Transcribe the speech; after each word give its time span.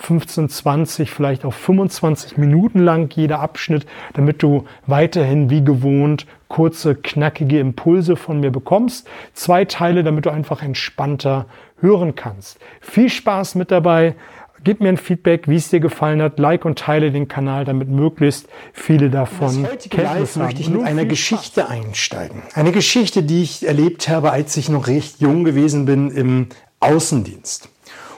15, 0.00 0.48
20, 0.48 1.10
vielleicht 1.10 1.44
auch 1.44 1.52
25 1.52 2.38
Minuten 2.38 2.78
lang 2.80 3.14
jeder 3.14 3.40
Abschnitt, 3.40 3.86
damit 4.14 4.42
du 4.42 4.64
weiterhin 4.86 5.50
wie 5.50 5.62
gewohnt 5.62 6.26
kurze, 6.48 6.96
knackige 6.96 7.60
Impulse 7.60 8.16
von 8.16 8.40
mir 8.40 8.50
bekommst. 8.50 9.06
Zwei 9.34 9.64
Teile, 9.64 10.02
damit 10.02 10.26
du 10.26 10.30
einfach 10.30 10.62
entspannter 10.62 11.46
hören 11.80 12.14
kannst. 12.14 12.58
Viel 12.80 13.08
Spaß 13.08 13.54
mit 13.54 13.70
dabei. 13.70 14.16
Gib 14.62 14.80
mir 14.80 14.90
ein 14.90 14.98
Feedback, 14.98 15.48
wie 15.48 15.56
es 15.56 15.70
dir 15.70 15.80
gefallen 15.80 16.20
hat. 16.20 16.38
Like 16.38 16.66
und 16.66 16.78
teile 16.78 17.12
den 17.12 17.28
Kanal, 17.28 17.64
damit 17.64 17.88
möglichst 17.88 18.48
viele 18.74 19.08
davon 19.08 19.62
das 19.62 19.72
heutige 19.72 20.02
Live 20.02 20.36
möchte 20.36 20.60
ich 20.60 20.68
mit 20.68 20.82
einer 20.82 21.06
Geschichte 21.06 21.68
einsteigen. 21.68 22.42
Eine 22.54 22.72
Geschichte, 22.72 23.22
die 23.22 23.42
ich 23.42 23.66
erlebt 23.66 24.08
habe, 24.08 24.32
als 24.32 24.56
ich 24.58 24.68
noch 24.68 24.86
recht 24.86 25.20
jung 25.20 25.44
gewesen 25.44 25.86
bin 25.86 26.10
im 26.10 26.48
Außendienst. 26.80 27.70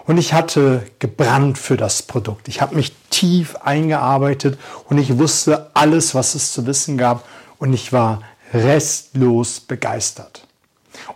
Und 0.05 0.19
ich 0.19 0.33
hatte 0.33 0.83
gebrannt 0.99 1.59
für 1.59 1.77
das 1.77 2.03
Produkt. 2.03 2.49
Ich 2.49 2.61
habe 2.61 2.75
mich 2.75 2.93
tief 3.11 3.57
eingearbeitet 3.57 4.59
und 4.89 4.99
ich 4.99 5.19
wusste 5.19 5.71
alles, 5.75 6.15
was 6.15 6.35
es 6.35 6.53
zu 6.53 6.67
wissen 6.67 6.99
gab. 6.99 7.25
Und 7.59 7.73
ich 7.73 7.93
war 7.93 8.23
restlos 8.53 9.61
begeistert. 9.61 10.47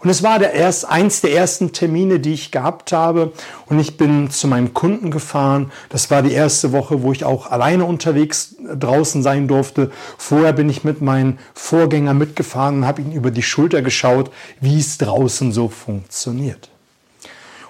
Und 0.01 0.11
es 0.11 0.23
war 0.23 0.39
der 0.39 0.53
erst, 0.53 0.89
eins 0.89 1.21
der 1.21 1.33
ersten 1.33 1.73
Termine, 1.73 2.21
die 2.21 2.33
ich 2.33 2.51
gehabt 2.51 2.93
habe. 2.93 3.33
Und 3.67 3.79
ich 3.79 3.97
bin 3.97 4.31
zu 4.31 4.49
meinem 4.49 4.75
Kunden 4.75 5.11
gefahren. 5.11 5.71
Das 5.89 6.11
war 6.11 6.23
die 6.23 6.33
erste 6.33 6.73
Woche, 6.73 7.03
wo 7.03 7.13
ich 7.13 7.25
auch 7.25 7.51
alleine 7.51 7.85
unterwegs 7.85 8.57
draußen 8.73 9.23
sein 9.23 9.49
durfte. 9.49 9.91
Vorher 10.19 10.53
bin 10.53 10.69
ich 10.71 10.85
mit 10.85 11.03
meinem 11.03 11.39
Vorgänger 11.55 12.15
mitgefahren 12.15 12.79
und 12.79 12.87
habe 12.87 13.03
ihn 13.03 13.13
über 13.13 13.31
die 13.31 13.43
Schulter 13.43 13.83
geschaut, 13.83 14.31
wie 14.61 14.79
es 14.79 14.99
draußen 14.99 15.53
so 15.53 15.69
funktioniert. 15.69 16.71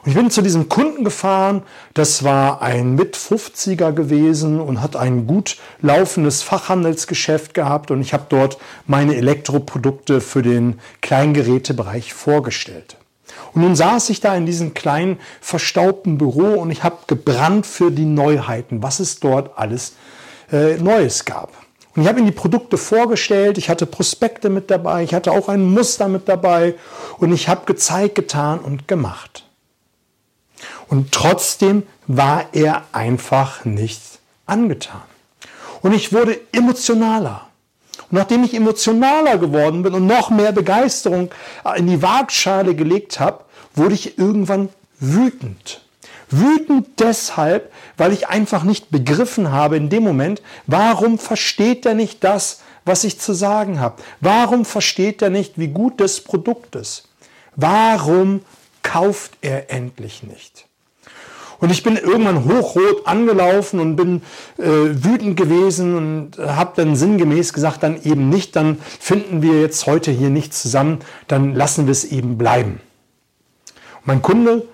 Und 0.07 0.11
ich 0.11 0.17
bin 0.17 0.31
zu 0.31 0.41
diesem 0.41 0.69
Kunden 0.69 1.03
gefahren, 1.03 1.63
das 1.93 2.23
war 2.23 2.63
ein 2.63 2.95
mit 2.95 3.17
50er 3.17 3.91
gewesen 3.91 4.61
und 4.61 4.81
hat 4.81 4.95
ein 4.95 5.27
gut 5.27 5.57
laufendes 5.83 6.45
Fachhandelsgeschäft 6.45 7.55
gehabt 7.55 7.91
und 7.91 8.01
ich 8.01 8.13
habe 8.13 8.27
dort 8.29 8.57
meine 8.87 9.17
Elektroprodukte 9.17 10.21
für 10.21 10.43
den 10.43 10.79
Kleingerätebereich 11.01 12.15
vorgestellt. 12.15 12.99
Und 13.53 13.63
nun 13.63 13.75
saß 13.75 14.11
ich 14.11 14.21
da 14.21 14.37
in 14.37 14.47
diesem 14.47 14.75
kleinen 14.75 15.19
verstaubten 15.41 16.19
Büro 16.19 16.61
und 16.61 16.71
ich 16.71 16.85
habe 16.85 16.99
gebrannt 17.09 17.67
für 17.67 17.91
die 17.91 18.05
Neuheiten, 18.05 18.85
was 18.85 19.01
es 19.01 19.19
dort 19.19 19.59
alles 19.59 19.95
äh, 20.53 20.77
Neues 20.77 21.25
gab. 21.25 21.53
Und 21.97 22.03
ich 22.03 22.09
habe 22.09 22.21
ihm 22.21 22.27
die 22.27 22.33
Produkte 22.33 22.79
vorgestellt, 22.79 23.59
ich 23.59 23.69
hatte 23.69 23.87
Prospekte 23.87 24.51
mit 24.51 24.71
dabei, 24.71 25.03
ich 25.03 25.15
hatte 25.15 25.33
auch 25.33 25.49
ein 25.49 25.65
Muster 25.65 26.07
mit 26.07 26.29
dabei 26.29 26.77
und 27.19 27.33
ich 27.33 27.49
habe 27.49 27.67
gezeigt, 27.67 28.15
getan 28.15 28.61
und 28.61 28.87
gemacht. 28.87 29.46
Und 30.89 31.13
trotzdem 31.13 31.85
war 32.07 32.47
er 32.53 32.85
einfach 32.93 33.65
nicht 33.65 34.01
angetan. 34.47 35.03
Und 35.83 35.93
ich 35.93 36.13
wurde 36.13 36.41
emotionaler. 36.53 37.47
Und 38.11 38.13
nachdem 38.13 38.45
ich 38.45 38.55
emotionaler 38.55 39.39
geworden 39.39 39.83
bin 39.83 39.95
und 39.95 40.07
noch 40.07 40.31
mehr 40.31 40.53
Begeisterung 40.53 41.31
in 41.77 41.87
die 41.87 42.03
Waagschale 42.03 42.75
gelegt 42.75 43.19
habe, 43.19 43.45
wurde 43.75 43.95
ich 43.95 44.19
irgendwann 44.19 44.69
wütend. 45.01 45.83
Wütend 46.29 46.89
deshalb, 46.99 47.73
weil 47.97 48.13
ich 48.13 48.29
einfach 48.29 48.65
nicht 48.65 48.91
begriffen 48.91 49.53
habe 49.53 49.77
in 49.77 49.89
dem 49.91 50.03
Moment, 50.03 50.43
warum 50.67 51.19
versteht 51.19 51.87
er 51.87 51.95
nicht 51.95 52.25
das, 52.25 52.63
was 52.85 53.05
ich 53.05 53.19
zu 53.19 53.33
sagen 53.33 53.81
habe? 53.81 54.03
Warum 54.21 54.65
versteht 54.65 55.23
er 55.23 55.31
nicht, 55.31 55.59
wie 55.59 55.69
gut 55.69 56.01
das 56.01 56.21
Produkt 56.21 56.77
ist? 56.77 57.09
Warum 57.55 58.43
kauft 58.83 59.33
er 59.41 59.71
endlich 59.71 60.23
nicht? 60.23 60.67
Und 61.59 61.71
ich 61.71 61.83
bin 61.83 61.97
irgendwann 61.97 62.45
hochrot 62.45 63.07
angelaufen 63.07 63.81
und 63.81 63.97
bin 63.97 64.23
äh, 64.59 64.65
wütend 64.65 65.37
gewesen 65.37 65.97
und 65.97 66.39
habe 66.39 66.73
dann 66.77 66.97
sinngemäß 66.97 67.53
gesagt, 67.53 67.83
dann 67.83 68.03
eben 68.03 68.29
nicht, 68.29 68.57
dann 68.57 68.79
finden 69.01 69.43
wir 69.43 69.61
jetzt 69.61 69.87
heute 69.87 70.11
hier 70.11 70.31
nicht 70.31 70.53
zusammen, 70.53 70.99
dann 71.29 71.55
lassen 71.55 71.87
wir 71.87 71.93
es 71.93 72.05
eben 72.05 72.37
bleiben. 72.37 72.81
Und 74.01 74.07
mein 74.07 74.23
Kunde, 74.23 74.67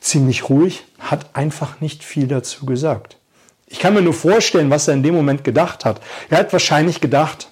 ziemlich 0.00 0.48
ruhig, 0.48 0.84
hat 0.98 1.34
einfach 1.34 1.80
nicht 1.80 2.04
viel 2.04 2.26
dazu 2.26 2.64
gesagt. 2.64 3.18
Ich 3.66 3.78
kann 3.78 3.94
mir 3.94 4.02
nur 4.02 4.14
vorstellen, 4.14 4.70
was 4.70 4.88
er 4.88 4.94
in 4.94 5.02
dem 5.02 5.14
Moment 5.14 5.44
gedacht 5.44 5.84
hat. 5.84 6.00
Er 6.28 6.38
hat 6.38 6.52
wahrscheinlich 6.52 7.00
gedacht, 7.00 7.48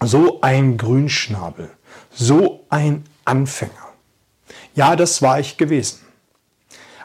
so 0.00 0.40
ein 0.40 0.76
Grünschnabel, 0.76 1.70
so 2.12 2.64
ein 2.68 3.04
Anfänger. 3.24 3.72
Ja, 4.74 4.96
das 4.96 5.22
war 5.22 5.38
ich 5.38 5.56
gewesen. 5.56 6.03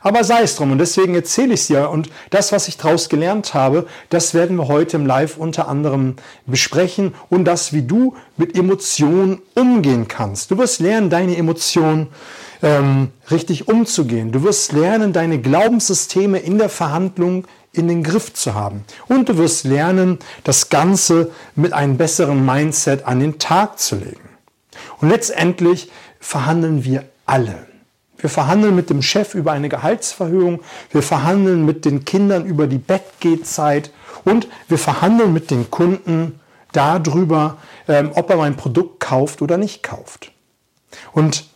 Aber 0.01 0.23
sei 0.23 0.43
es 0.43 0.55
drum 0.55 0.71
und 0.71 0.77
deswegen 0.77 1.15
erzähle 1.15 1.53
ich 1.53 1.61
es 1.61 1.67
dir 1.67 1.89
und 1.89 2.09
das, 2.29 2.51
was 2.51 2.67
ich 2.67 2.77
daraus 2.77 3.09
gelernt 3.09 3.53
habe, 3.53 3.87
das 4.09 4.33
werden 4.33 4.57
wir 4.57 4.67
heute 4.67 4.97
im 4.97 5.05
Live 5.05 5.37
unter 5.37 5.67
anderem 5.67 6.15
besprechen 6.45 7.13
und 7.29 7.45
das, 7.45 7.73
wie 7.73 7.81
du 7.81 8.15
mit 8.37 8.57
Emotionen 8.57 9.41
umgehen 9.55 10.07
kannst. 10.07 10.51
Du 10.51 10.57
wirst 10.57 10.79
lernen, 10.79 11.09
deine 11.09 11.35
Emotionen 11.35 12.07
ähm, 12.61 13.09
richtig 13.31 13.67
umzugehen. 13.67 14.31
Du 14.31 14.43
wirst 14.43 14.71
lernen, 14.71 15.13
deine 15.13 15.39
Glaubenssysteme 15.39 16.39
in 16.39 16.57
der 16.57 16.69
Verhandlung 16.69 17.45
in 17.71 17.87
den 17.87 18.03
Griff 18.03 18.33
zu 18.33 18.55
haben. 18.55 18.83
Und 19.07 19.29
du 19.29 19.37
wirst 19.37 19.65
lernen, 19.65 20.19
das 20.43 20.69
Ganze 20.69 21.31
mit 21.55 21.73
einem 21.73 21.97
besseren 21.97 22.45
Mindset 22.45 23.05
an 23.05 23.19
den 23.19 23.37
Tag 23.37 23.79
zu 23.79 23.95
legen. 23.95 24.29
Und 24.99 25.09
letztendlich 25.09 25.91
verhandeln 26.19 26.83
wir 26.83 27.05
alle. 27.25 27.68
Wir 28.19 28.29
verhandeln 28.29 28.75
mit 28.75 28.89
dem 28.89 29.01
Chef 29.01 29.33
über 29.33 29.51
eine 29.53 29.69
Gehaltserhöhung. 29.69 30.61
Wir 30.91 31.01
verhandeln 31.01 31.65
mit 31.65 31.85
den 31.85 32.05
Kindern 32.05 32.45
über 32.45 32.67
die 32.67 32.77
Bettgehzeit. 32.77 33.91
Und 34.25 34.47
wir 34.67 34.77
verhandeln 34.77 35.33
mit 35.33 35.49
den 35.51 35.71
Kunden 35.71 36.39
darüber, 36.71 37.57
ähm, 37.87 38.11
ob 38.15 38.29
er 38.29 38.37
mein 38.37 38.55
Produkt 38.55 38.99
kauft 38.99 39.41
oder 39.41 39.57
nicht 39.57 39.81
kauft. 39.83 40.31
Und 41.13 41.47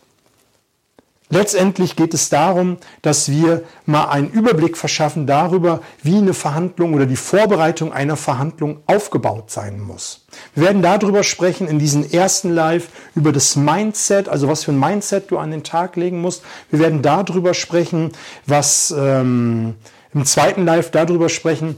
Letztendlich 1.30 1.96
geht 1.96 2.12
es 2.12 2.28
darum, 2.28 2.76
dass 3.00 3.30
wir 3.30 3.64
mal 3.86 4.08
einen 4.08 4.28
Überblick 4.28 4.76
verschaffen 4.76 5.26
darüber, 5.26 5.80
wie 6.02 6.18
eine 6.18 6.34
Verhandlung 6.34 6.92
oder 6.92 7.06
die 7.06 7.16
Vorbereitung 7.16 7.94
einer 7.94 8.16
Verhandlung 8.16 8.80
aufgebaut 8.86 9.50
sein 9.50 9.80
muss. 9.80 10.26
Wir 10.54 10.64
werden 10.64 10.82
darüber 10.82 11.22
sprechen 11.22 11.66
in 11.66 11.78
diesem 11.78 12.08
ersten 12.08 12.50
Live 12.50 12.88
über 13.14 13.32
das 13.32 13.56
Mindset, 13.56 14.28
also 14.28 14.48
was 14.48 14.64
für 14.64 14.72
ein 14.72 14.78
Mindset 14.78 15.30
du 15.30 15.38
an 15.38 15.50
den 15.50 15.64
Tag 15.64 15.96
legen 15.96 16.20
musst. 16.20 16.42
Wir 16.70 16.78
werden 16.78 17.00
darüber 17.00 17.54
sprechen, 17.54 18.12
was 18.44 18.94
ähm, 18.96 19.76
im 20.12 20.26
zweiten 20.26 20.66
Live 20.66 20.90
darüber 20.90 21.30
sprechen, 21.30 21.76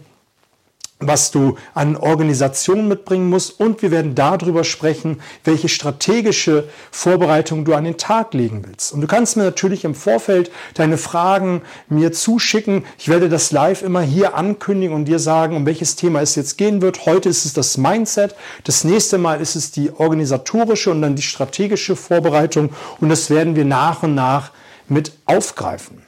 was 0.98 1.30
du 1.30 1.56
an 1.74 1.96
Organisation 1.96 2.88
mitbringen 2.88 3.28
musst 3.28 3.60
und 3.60 3.82
wir 3.82 3.90
werden 3.90 4.14
darüber 4.14 4.64
sprechen, 4.64 5.20
welche 5.44 5.68
strategische 5.68 6.64
Vorbereitung 6.90 7.66
du 7.66 7.74
an 7.74 7.84
den 7.84 7.98
Tag 7.98 8.32
legen 8.32 8.64
willst. 8.66 8.94
Und 8.94 9.02
du 9.02 9.06
kannst 9.06 9.36
mir 9.36 9.44
natürlich 9.44 9.84
im 9.84 9.94
Vorfeld 9.94 10.50
deine 10.74 10.96
Fragen 10.96 11.60
mir 11.90 12.12
zuschicken. 12.12 12.84
Ich 12.98 13.08
werde 13.08 13.28
das 13.28 13.52
live 13.52 13.82
immer 13.82 14.00
hier 14.00 14.34
ankündigen 14.34 14.96
und 14.96 15.04
dir 15.04 15.18
sagen, 15.18 15.54
um 15.54 15.66
welches 15.66 15.96
Thema 15.96 16.22
es 16.22 16.34
jetzt 16.34 16.56
gehen 16.56 16.80
wird. 16.80 17.04
Heute 17.04 17.28
ist 17.28 17.44
es 17.44 17.52
das 17.52 17.76
Mindset, 17.76 18.34
das 18.64 18.84
nächste 18.84 19.18
Mal 19.18 19.42
ist 19.42 19.54
es 19.54 19.70
die 19.70 19.92
organisatorische 19.92 20.90
und 20.90 21.02
dann 21.02 21.14
die 21.14 21.22
strategische 21.22 21.94
Vorbereitung 21.94 22.70
und 23.00 23.10
das 23.10 23.28
werden 23.28 23.54
wir 23.54 23.66
nach 23.66 24.02
und 24.02 24.14
nach 24.14 24.50
mit 24.88 25.12
aufgreifen. 25.26 26.05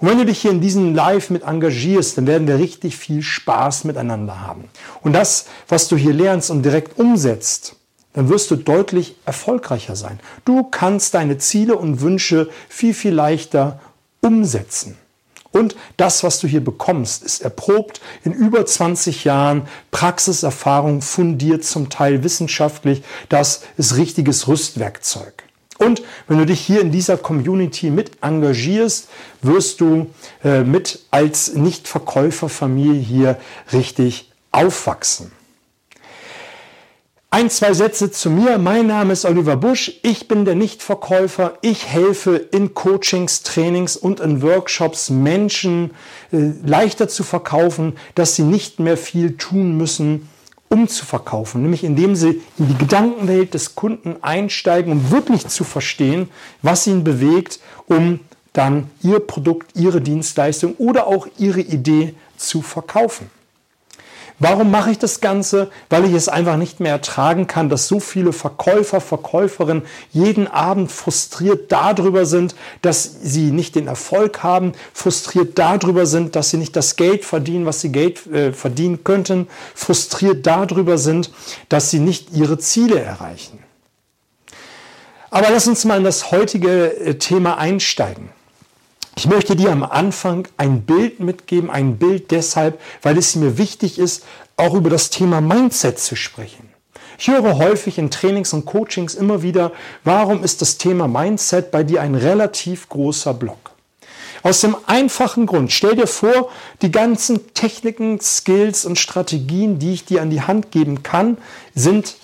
Und 0.00 0.08
wenn 0.08 0.18
du 0.18 0.26
dich 0.26 0.40
hier 0.40 0.50
in 0.50 0.60
diesem 0.60 0.94
Live 0.94 1.30
mit 1.30 1.44
engagierst, 1.44 2.18
dann 2.18 2.26
werden 2.26 2.48
wir 2.48 2.58
richtig 2.58 2.96
viel 2.96 3.22
Spaß 3.22 3.84
miteinander 3.84 4.40
haben. 4.40 4.68
Und 5.02 5.12
das, 5.12 5.46
was 5.68 5.88
du 5.88 5.96
hier 5.96 6.12
lernst 6.12 6.50
und 6.50 6.62
direkt 6.62 6.98
umsetzt, 6.98 7.76
dann 8.14 8.28
wirst 8.28 8.50
du 8.50 8.56
deutlich 8.56 9.16
erfolgreicher 9.24 9.96
sein. 9.96 10.20
Du 10.44 10.64
kannst 10.64 11.14
deine 11.14 11.38
Ziele 11.38 11.76
und 11.76 12.00
Wünsche 12.00 12.48
viel, 12.68 12.94
viel 12.94 13.12
leichter 13.12 13.80
umsetzen. 14.20 14.96
Und 15.54 15.76
das, 15.96 16.24
was 16.24 16.40
du 16.40 16.48
hier 16.48 16.64
bekommst, 16.64 17.22
ist 17.22 17.42
erprobt 17.42 18.00
in 18.24 18.32
über 18.32 18.66
20 18.66 19.22
Jahren 19.22 19.68
Praxiserfahrung, 19.92 21.00
fundiert 21.00 21.64
zum 21.64 21.90
Teil 21.90 22.24
wissenschaftlich. 22.24 23.04
Das 23.28 23.62
ist 23.76 23.96
richtiges 23.96 24.48
Rüstwerkzeug. 24.48 25.43
Und 25.78 26.02
wenn 26.28 26.38
du 26.38 26.46
dich 26.46 26.60
hier 26.60 26.80
in 26.80 26.92
dieser 26.92 27.16
Community 27.16 27.90
mit 27.90 28.22
engagierst, 28.22 29.08
wirst 29.42 29.80
du 29.80 30.10
äh, 30.44 30.62
mit 30.62 31.00
als 31.10 31.54
Nichtverkäuferfamilie 31.54 33.00
hier 33.00 33.38
richtig 33.72 34.30
aufwachsen. 34.52 35.32
Ein, 37.34 37.50
zwei 37.50 37.74
Sätze 37.74 38.12
zu 38.12 38.30
mir. 38.30 38.58
Mein 38.58 38.86
Name 38.86 39.12
ist 39.12 39.24
Oliver 39.24 39.56
Busch. 39.56 39.94
Ich 40.02 40.28
bin 40.28 40.44
der 40.44 40.54
Nichtverkäufer. 40.54 41.58
Ich 41.62 41.88
helfe 41.88 42.36
in 42.36 42.74
Coachings, 42.74 43.42
Trainings 43.42 43.96
und 43.96 44.20
in 44.20 44.40
Workshops 44.40 45.10
Menschen 45.10 45.90
äh, 46.30 46.52
leichter 46.64 47.08
zu 47.08 47.24
verkaufen, 47.24 47.96
dass 48.14 48.36
sie 48.36 48.44
nicht 48.44 48.78
mehr 48.78 48.96
viel 48.96 49.36
tun 49.36 49.76
müssen, 49.76 50.28
um 50.74 50.88
zu 50.88 51.06
verkaufen. 51.06 51.62
Nämlich 51.62 51.84
indem 51.84 52.16
sie 52.16 52.42
in 52.58 52.66
die 52.66 52.76
Gedankenwelt 52.76 53.54
des 53.54 53.76
Kunden 53.76 54.16
einsteigen, 54.22 54.92
um 54.92 55.10
wirklich 55.12 55.46
zu 55.46 55.62
verstehen, 55.62 56.28
was 56.62 56.86
ihn 56.88 57.04
bewegt, 57.04 57.60
um 57.86 58.18
dann 58.52 58.90
ihr 59.00 59.20
Produkt, 59.20 59.76
ihre 59.76 60.00
Dienstleistung 60.00 60.74
oder 60.78 61.06
auch 61.06 61.28
ihre 61.38 61.60
Idee 61.60 62.14
zu 62.36 62.60
verkaufen. 62.60 63.30
Warum 64.40 64.72
mache 64.72 64.90
ich 64.90 64.98
das 64.98 65.20
Ganze? 65.20 65.70
Weil 65.90 66.04
ich 66.06 66.12
es 66.12 66.28
einfach 66.28 66.56
nicht 66.56 66.80
mehr 66.80 66.92
ertragen 66.92 67.46
kann, 67.46 67.68
dass 67.68 67.86
so 67.86 68.00
viele 68.00 68.32
Verkäufer, 68.32 69.00
Verkäuferinnen 69.00 69.84
jeden 70.10 70.48
Abend 70.48 70.90
frustriert 70.90 71.70
darüber 71.70 72.26
sind, 72.26 72.56
dass 72.82 73.04
sie 73.22 73.52
nicht 73.52 73.76
den 73.76 73.86
Erfolg 73.86 74.42
haben, 74.42 74.72
frustriert 74.92 75.56
darüber 75.58 76.04
sind, 76.06 76.34
dass 76.34 76.50
sie 76.50 76.56
nicht 76.56 76.74
das 76.74 76.96
Geld 76.96 77.24
verdienen, 77.24 77.64
was 77.64 77.80
sie 77.80 77.92
Geld 77.92 78.26
äh, 78.26 78.52
verdienen 78.52 79.04
könnten, 79.04 79.46
frustriert 79.74 80.44
darüber 80.46 80.98
sind, 80.98 81.30
dass 81.68 81.90
sie 81.90 82.00
nicht 82.00 82.32
ihre 82.32 82.58
Ziele 82.58 82.98
erreichen. 83.00 83.60
Aber 85.30 85.48
lass 85.50 85.68
uns 85.68 85.84
mal 85.84 85.98
in 85.98 86.04
das 86.04 86.32
heutige 86.32 86.96
äh, 86.96 87.14
Thema 87.14 87.58
einsteigen. 87.58 88.30
Ich 89.16 89.28
möchte 89.28 89.54
dir 89.54 89.70
am 89.70 89.84
Anfang 89.84 90.48
ein 90.56 90.82
Bild 90.82 91.20
mitgeben, 91.20 91.70
ein 91.70 91.98
Bild 91.98 92.32
deshalb, 92.32 92.80
weil 93.02 93.16
es 93.16 93.36
mir 93.36 93.58
wichtig 93.58 93.98
ist, 93.98 94.24
auch 94.56 94.74
über 94.74 94.90
das 94.90 95.10
Thema 95.10 95.40
Mindset 95.40 96.00
zu 96.00 96.16
sprechen. 96.16 96.68
Ich 97.16 97.28
höre 97.28 97.56
häufig 97.58 97.98
in 97.98 98.10
Trainings 98.10 98.52
und 98.52 98.66
Coachings 98.66 99.14
immer 99.14 99.42
wieder, 99.42 99.70
warum 100.02 100.42
ist 100.42 100.62
das 100.62 100.78
Thema 100.78 101.06
Mindset 101.06 101.70
bei 101.70 101.84
dir 101.84 102.02
ein 102.02 102.16
relativ 102.16 102.88
großer 102.88 103.34
Block? 103.34 103.70
Aus 104.42 104.60
dem 104.60 104.76
einfachen 104.86 105.46
Grund, 105.46 105.72
stell 105.72 105.94
dir 105.94 106.08
vor, 106.08 106.50
die 106.82 106.90
ganzen 106.90 107.54
Techniken, 107.54 108.20
Skills 108.20 108.84
und 108.84 108.98
Strategien, 108.98 109.78
die 109.78 109.94
ich 109.94 110.04
dir 110.04 110.22
an 110.22 110.30
die 110.30 110.42
Hand 110.42 110.72
geben 110.72 111.04
kann, 111.04 111.38
sind, 111.74 112.16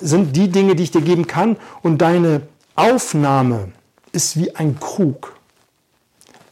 sind 0.00 0.34
die 0.34 0.48
Dinge, 0.48 0.74
die 0.74 0.82
ich 0.82 0.90
dir 0.90 1.00
geben 1.00 1.28
kann 1.28 1.56
und 1.82 1.98
deine 1.98 2.42
Aufnahme 2.74 3.68
ist 4.12 4.36
wie 4.36 4.54
ein 4.56 4.78
Krug 4.80 5.34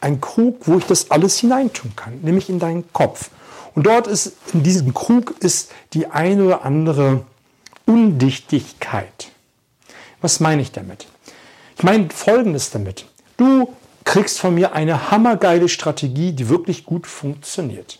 ein 0.03 0.21
Krug, 0.21 0.67
wo 0.67 0.77
ich 0.77 0.85
das 0.85 1.11
alles 1.11 1.39
hineintun 1.39 1.95
kann, 1.95 2.19
nämlich 2.21 2.49
in 2.49 2.59
deinen 2.59 2.91
Kopf. 2.93 3.29
Und 3.73 3.85
dort 3.87 4.07
ist, 4.07 4.33
in 4.53 4.61
diesem 4.61 4.93
Krug 4.93 5.35
ist 5.39 5.71
die 5.93 6.07
eine 6.07 6.43
oder 6.43 6.65
andere 6.65 7.25
Undichtigkeit. 7.85 9.31
Was 10.21 10.39
meine 10.39 10.61
ich 10.61 10.71
damit? 10.71 11.07
Ich 11.77 11.83
meine 11.83 12.09
Folgendes 12.09 12.69
damit. 12.69 13.05
Du 13.37 13.73
kriegst 14.03 14.39
von 14.39 14.53
mir 14.53 14.73
eine 14.73 15.09
hammergeile 15.09 15.69
Strategie, 15.69 16.33
die 16.33 16.49
wirklich 16.49 16.85
gut 16.85 17.07
funktioniert. 17.07 17.99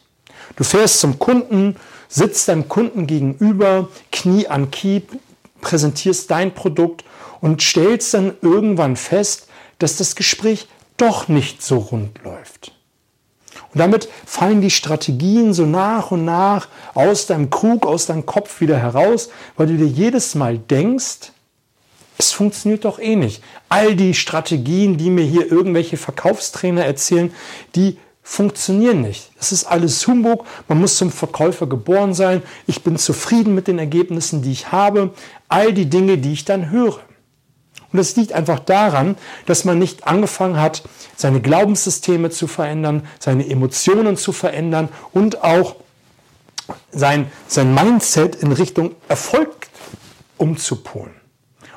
Du 0.56 0.64
fährst 0.64 1.00
zum 1.00 1.18
Kunden, 1.20 1.78
sitzt 2.08 2.50
deinem 2.50 2.68
Kunden 2.68 3.08
gegenüber, 3.08 3.90
Knie 4.12 4.48
an 4.48 4.70
Knie, 4.72 5.04
präsentierst 5.62 6.30
dein 6.30 6.54
Produkt 6.54 7.04
und 7.42 7.62
stellst 7.62 8.14
dann 8.14 8.36
irgendwann 8.42 8.96
fest, 8.96 9.48
dass 9.80 9.98
das 9.98 10.16
Gespräch 10.16 10.68
doch 11.04 11.28
nicht 11.28 11.62
so 11.62 11.78
rund 11.78 12.20
läuft. 12.24 12.72
Und 13.74 13.80
damit 13.80 14.08
fallen 14.26 14.62
die 14.62 14.70
Strategien 14.70 15.54
so 15.54 15.66
nach 15.66 16.12
und 16.12 16.26
nach 16.26 16.68
aus 16.94 17.26
deinem 17.26 17.50
Krug, 17.50 17.86
aus 17.86 18.06
deinem 18.06 18.26
Kopf 18.26 18.62
wieder 18.62 18.78
heraus, 18.78 19.30
weil 19.58 19.68
du 19.68 19.78
dir 19.78 19.88
jedes 19.88 20.36
Mal 20.36 20.58
denkst, 20.58 21.32
es 22.18 22.32
funktioniert 22.32 22.86
doch 22.86 23.00
eh 23.00 23.16
nicht. 23.16 23.44
All 23.70 23.96
die 23.96 24.14
Strategien, 24.14 24.98
die 24.98 25.10
mir 25.10 25.26
hier 25.26 25.52
irgendwelche 25.52 25.98
Verkaufstrainer 25.98 26.86
erzählen, 26.86 27.34
die 27.76 27.98
funktionieren 28.22 29.02
nicht. 29.02 29.32
Das 29.38 29.52
ist 29.52 29.66
alles 29.66 30.08
Humbug. 30.08 30.46
Man 30.68 30.80
muss 30.80 30.98
zum 30.98 31.12
Verkäufer 31.12 31.68
geboren 31.68 32.14
sein. 32.14 32.44
Ich 32.68 32.84
bin 32.84 32.98
zufrieden 32.98 33.56
mit 33.56 33.68
den 33.68 33.80
Ergebnissen, 33.80 34.42
die 34.42 34.52
ich 34.52 34.72
habe. 34.72 35.14
All 35.50 35.74
die 35.74 35.90
Dinge, 35.90 36.18
die 36.18 36.34
ich 36.34 36.46
dann 36.46 36.70
höre. 36.70 37.00
Und 37.94 37.98
das 37.98 38.16
liegt 38.16 38.34
einfach 38.34 38.60
daran, 38.60 39.16
dass 39.46 39.66
man 39.66 39.78
nicht 39.78 40.08
angefangen 40.08 40.60
hat, 40.60 40.82
seine 41.16 41.42
Glaubenssysteme 41.42 42.32
zu 42.32 42.48
verändern, 42.48 43.08
seine 43.20 43.48
Emotionen 43.48 44.18
zu 44.18 44.32
verändern 44.32 44.90
und 45.12 45.44
auch 45.44 45.76
sein, 46.92 47.32
sein 47.48 47.74
Mindset 47.74 48.36
in 48.36 48.52
Richtung 48.52 48.96
Erfolg 49.08 49.68
umzupolen. 50.38 51.23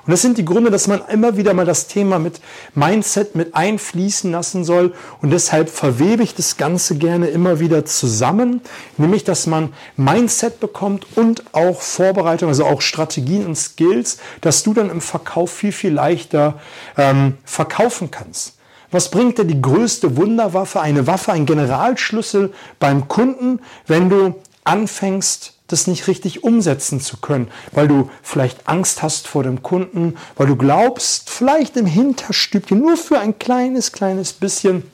Und 0.06 0.12
das 0.12 0.22
sind 0.22 0.38
die 0.38 0.44
Gründe, 0.44 0.70
dass 0.70 0.86
man 0.86 1.02
immer 1.08 1.36
wieder 1.36 1.52
mal 1.52 1.66
das 1.66 1.88
Thema 1.88 2.20
mit 2.20 2.40
Mindset 2.74 3.34
mit 3.34 3.56
einfließen 3.56 4.30
lassen 4.30 4.62
soll. 4.62 4.94
Und 5.20 5.30
deshalb 5.30 5.68
verwebe 5.68 6.22
ich 6.22 6.36
das 6.36 6.56
Ganze 6.56 6.96
gerne 6.96 7.26
immer 7.26 7.58
wieder 7.58 7.84
zusammen. 7.84 8.60
Nämlich, 8.98 9.24
dass 9.24 9.48
man 9.48 9.72
Mindset 9.96 10.60
bekommt 10.60 11.06
und 11.16 11.42
auch 11.52 11.80
Vorbereitung, 11.80 12.48
also 12.48 12.64
auch 12.64 12.82
Strategien 12.82 13.44
und 13.46 13.56
Skills, 13.56 14.18
dass 14.42 14.62
du 14.62 14.74
dann 14.74 14.90
im 14.90 15.00
Verkauf 15.00 15.50
viel, 15.50 15.72
viel 15.72 15.92
leichter 15.92 16.60
ähm, 16.96 17.38
verkaufen 17.44 18.12
kannst. 18.12 18.54
Was 18.92 19.10
bringt 19.10 19.38
dir 19.38 19.44
die 19.44 19.60
größte 19.60 20.16
Wunderwaffe, 20.16 20.80
eine 20.80 21.08
Waffe, 21.08 21.32
ein 21.32 21.46
Generalschlüssel 21.46 22.52
beim 22.78 23.08
Kunden, 23.08 23.58
wenn 23.88 24.08
du 24.08 24.36
anfängst, 24.62 25.55
das 25.66 25.86
nicht 25.86 26.06
richtig 26.06 26.44
umsetzen 26.44 27.00
zu 27.00 27.16
können, 27.16 27.50
weil 27.72 27.88
du 27.88 28.10
vielleicht 28.22 28.68
Angst 28.68 29.02
hast 29.02 29.26
vor 29.26 29.42
dem 29.42 29.62
Kunden, 29.62 30.16
weil 30.36 30.46
du 30.46 30.56
glaubst, 30.56 31.30
vielleicht 31.30 31.76
im 31.76 31.86
Hinterstübchen, 31.86 32.78
nur 32.78 32.96
für 32.96 33.18
ein 33.18 33.38
kleines, 33.38 33.92
kleines 33.92 34.32
bisschen, 34.32 34.84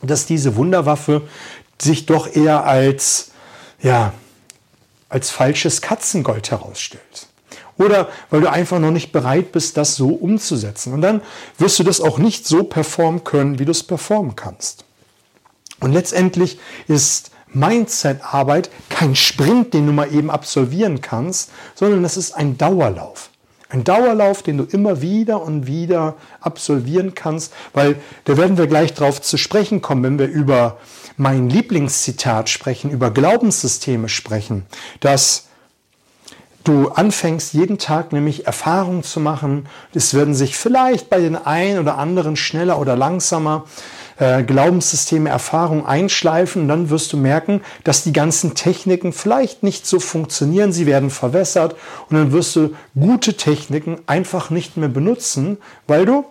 dass 0.00 0.26
diese 0.26 0.56
Wunderwaffe 0.56 1.28
sich 1.80 2.06
doch 2.06 2.34
eher 2.34 2.64
als, 2.64 3.32
ja, 3.82 4.14
als 5.08 5.30
falsches 5.30 5.82
Katzengold 5.82 6.50
herausstellt. 6.50 7.28
Oder 7.78 8.08
weil 8.30 8.42
du 8.42 8.50
einfach 8.50 8.78
noch 8.78 8.90
nicht 8.90 9.12
bereit 9.12 9.52
bist, 9.52 9.76
das 9.76 9.96
so 9.96 10.08
umzusetzen. 10.08 10.92
Und 10.92 11.02
dann 11.02 11.22
wirst 11.58 11.78
du 11.78 11.82
das 11.82 12.00
auch 12.00 12.18
nicht 12.18 12.46
so 12.46 12.64
performen 12.64 13.24
können, 13.24 13.58
wie 13.58 13.64
du 13.64 13.72
es 13.72 13.82
performen 13.82 14.36
kannst. 14.36 14.84
Und 15.80 15.92
letztendlich 15.92 16.58
ist 16.86 17.30
Mindset-Arbeit 17.54 18.70
kein 18.88 19.14
Sprint, 19.14 19.74
den 19.74 19.86
du 19.86 19.92
mal 19.92 20.12
eben 20.12 20.30
absolvieren 20.30 21.00
kannst, 21.00 21.50
sondern 21.74 22.04
es 22.04 22.16
ist 22.16 22.32
ein 22.32 22.58
Dauerlauf. 22.58 23.30
Ein 23.68 23.84
Dauerlauf, 23.84 24.42
den 24.42 24.58
du 24.58 24.64
immer 24.64 25.00
wieder 25.00 25.40
und 25.40 25.66
wieder 25.66 26.16
absolvieren 26.40 27.14
kannst, 27.14 27.54
weil 27.72 27.96
da 28.24 28.36
werden 28.36 28.58
wir 28.58 28.66
gleich 28.66 28.92
drauf 28.92 29.22
zu 29.22 29.38
sprechen 29.38 29.80
kommen, 29.80 30.02
wenn 30.02 30.18
wir 30.18 30.28
über 30.28 30.78
mein 31.16 31.48
Lieblingszitat 31.48 32.50
sprechen, 32.50 32.90
über 32.90 33.10
Glaubenssysteme 33.10 34.10
sprechen, 34.10 34.66
dass 35.00 35.46
du 36.64 36.88
anfängst 36.88 37.54
jeden 37.54 37.78
Tag 37.78 38.12
nämlich 38.12 38.46
Erfahrungen 38.46 39.02
zu 39.02 39.20
machen. 39.20 39.66
Es 39.94 40.14
werden 40.14 40.34
sich 40.34 40.56
vielleicht 40.56 41.10
bei 41.10 41.20
den 41.20 41.36
einen 41.36 41.78
oder 41.78 41.98
anderen 41.98 42.36
schneller 42.36 42.78
oder 42.78 42.96
langsamer 42.96 43.64
äh, 44.22 44.44
Glaubenssysteme, 44.44 45.28
Erfahrung 45.28 45.84
einschleifen, 45.84 46.68
dann 46.68 46.90
wirst 46.90 47.12
du 47.12 47.16
merken, 47.16 47.60
dass 47.82 48.04
die 48.04 48.12
ganzen 48.12 48.54
Techniken 48.54 49.12
vielleicht 49.12 49.64
nicht 49.64 49.84
so 49.84 49.98
funktionieren, 49.98 50.72
sie 50.72 50.86
werden 50.86 51.10
verwässert 51.10 51.74
und 52.08 52.16
dann 52.16 52.30
wirst 52.30 52.54
du 52.54 52.74
gute 52.94 53.36
Techniken 53.36 53.98
einfach 54.06 54.50
nicht 54.50 54.76
mehr 54.76 54.88
benutzen, 54.88 55.58
weil 55.88 56.06
du 56.06 56.24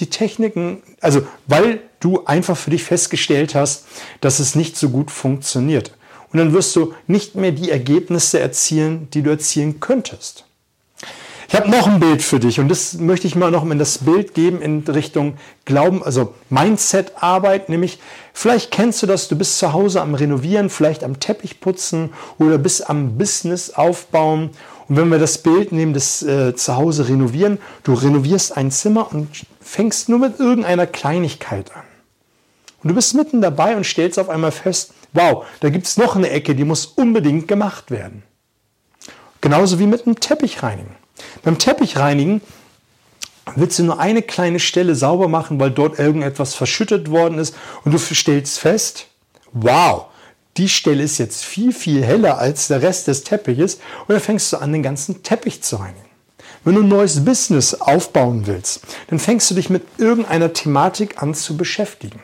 die 0.00 0.10
Techniken, 0.10 0.82
also 1.00 1.22
weil 1.46 1.80
du 2.00 2.24
einfach 2.24 2.56
für 2.56 2.70
dich 2.70 2.82
festgestellt 2.82 3.54
hast, 3.54 3.86
dass 4.20 4.40
es 4.40 4.56
nicht 4.56 4.76
so 4.76 4.88
gut 4.88 5.12
funktioniert. 5.12 5.92
Und 6.32 6.38
dann 6.40 6.52
wirst 6.52 6.74
du 6.74 6.94
nicht 7.06 7.36
mehr 7.36 7.52
die 7.52 7.70
Ergebnisse 7.70 8.40
erzielen, 8.40 9.08
die 9.12 9.22
du 9.22 9.30
erzielen 9.30 9.78
könntest. 9.78 10.46
Ich 11.52 11.56
habe 11.56 11.68
noch 11.68 11.88
ein 11.88 11.98
Bild 11.98 12.22
für 12.22 12.38
dich 12.38 12.60
und 12.60 12.68
das 12.68 12.94
möchte 12.94 13.26
ich 13.26 13.34
mal 13.34 13.50
noch 13.50 13.68
in 13.68 13.76
das 13.76 13.98
Bild 13.98 14.34
geben 14.34 14.62
in 14.62 14.84
Richtung 14.86 15.34
Glauben, 15.64 16.00
also 16.00 16.32
Mindset-Arbeit, 16.48 17.68
nämlich 17.68 17.98
vielleicht 18.32 18.70
kennst 18.70 19.02
du 19.02 19.08
das, 19.08 19.26
du 19.26 19.34
bist 19.34 19.58
zu 19.58 19.72
Hause 19.72 20.00
am 20.00 20.14
Renovieren, 20.14 20.70
vielleicht 20.70 21.02
am 21.02 21.18
Teppich 21.18 21.58
putzen 21.58 22.10
oder 22.38 22.56
bist 22.56 22.88
am 22.88 23.18
Business 23.18 23.70
aufbauen. 23.70 24.50
Und 24.86 24.96
wenn 24.96 25.08
wir 25.08 25.18
das 25.18 25.38
Bild 25.38 25.72
nehmen, 25.72 25.92
das 25.92 26.22
äh, 26.22 26.54
zu 26.54 26.76
Hause 26.76 27.08
renovieren, 27.08 27.58
du 27.82 27.94
renovierst 27.94 28.56
ein 28.56 28.70
Zimmer 28.70 29.10
und 29.10 29.44
fängst 29.60 30.08
nur 30.08 30.20
mit 30.20 30.38
irgendeiner 30.38 30.86
Kleinigkeit 30.86 31.74
an. 31.74 31.82
Und 32.80 32.90
du 32.90 32.94
bist 32.94 33.16
mitten 33.16 33.40
dabei 33.40 33.76
und 33.76 33.84
stellst 33.84 34.20
auf 34.20 34.28
einmal 34.28 34.52
fest, 34.52 34.94
wow, 35.14 35.44
da 35.58 35.68
gibt 35.68 35.86
es 35.88 35.96
noch 35.96 36.14
eine 36.14 36.30
Ecke, 36.30 36.54
die 36.54 36.64
muss 36.64 36.86
unbedingt 36.86 37.48
gemacht 37.48 37.90
werden. 37.90 38.22
Genauso 39.40 39.80
wie 39.80 39.88
mit 39.88 40.06
einem 40.06 40.20
Teppich 40.20 40.62
reinigen. 40.62 40.99
Beim 41.42 41.58
Teppichreinigen 41.58 42.40
willst 43.56 43.78
du 43.78 43.84
nur 43.84 43.98
eine 43.98 44.22
kleine 44.22 44.60
Stelle 44.60 44.94
sauber 44.94 45.28
machen, 45.28 45.58
weil 45.58 45.70
dort 45.70 45.98
irgendetwas 45.98 46.54
verschüttet 46.54 47.10
worden 47.10 47.38
ist 47.38 47.54
und 47.84 47.92
du 47.92 47.98
stellst 47.98 48.58
fest, 48.58 49.06
wow, 49.52 50.06
die 50.56 50.68
Stelle 50.68 51.02
ist 51.02 51.18
jetzt 51.18 51.44
viel, 51.44 51.72
viel 51.72 52.04
heller 52.04 52.38
als 52.38 52.68
der 52.68 52.82
Rest 52.82 53.08
des 53.08 53.24
Teppiches 53.24 53.76
und 54.06 54.10
dann 54.10 54.20
fängst 54.20 54.52
du 54.52 54.58
an, 54.58 54.72
den 54.72 54.82
ganzen 54.82 55.22
Teppich 55.22 55.62
zu 55.62 55.76
reinigen. 55.76 56.04
Wenn 56.64 56.74
du 56.74 56.82
ein 56.82 56.88
neues 56.88 57.24
Business 57.24 57.74
aufbauen 57.74 58.46
willst, 58.46 58.80
dann 59.08 59.18
fängst 59.18 59.50
du 59.50 59.54
dich 59.54 59.70
mit 59.70 59.82
irgendeiner 59.98 60.52
Thematik 60.52 61.22
an 61.22 61.34
zu 61.34 61.56
beschäftigen. 61.56 62.20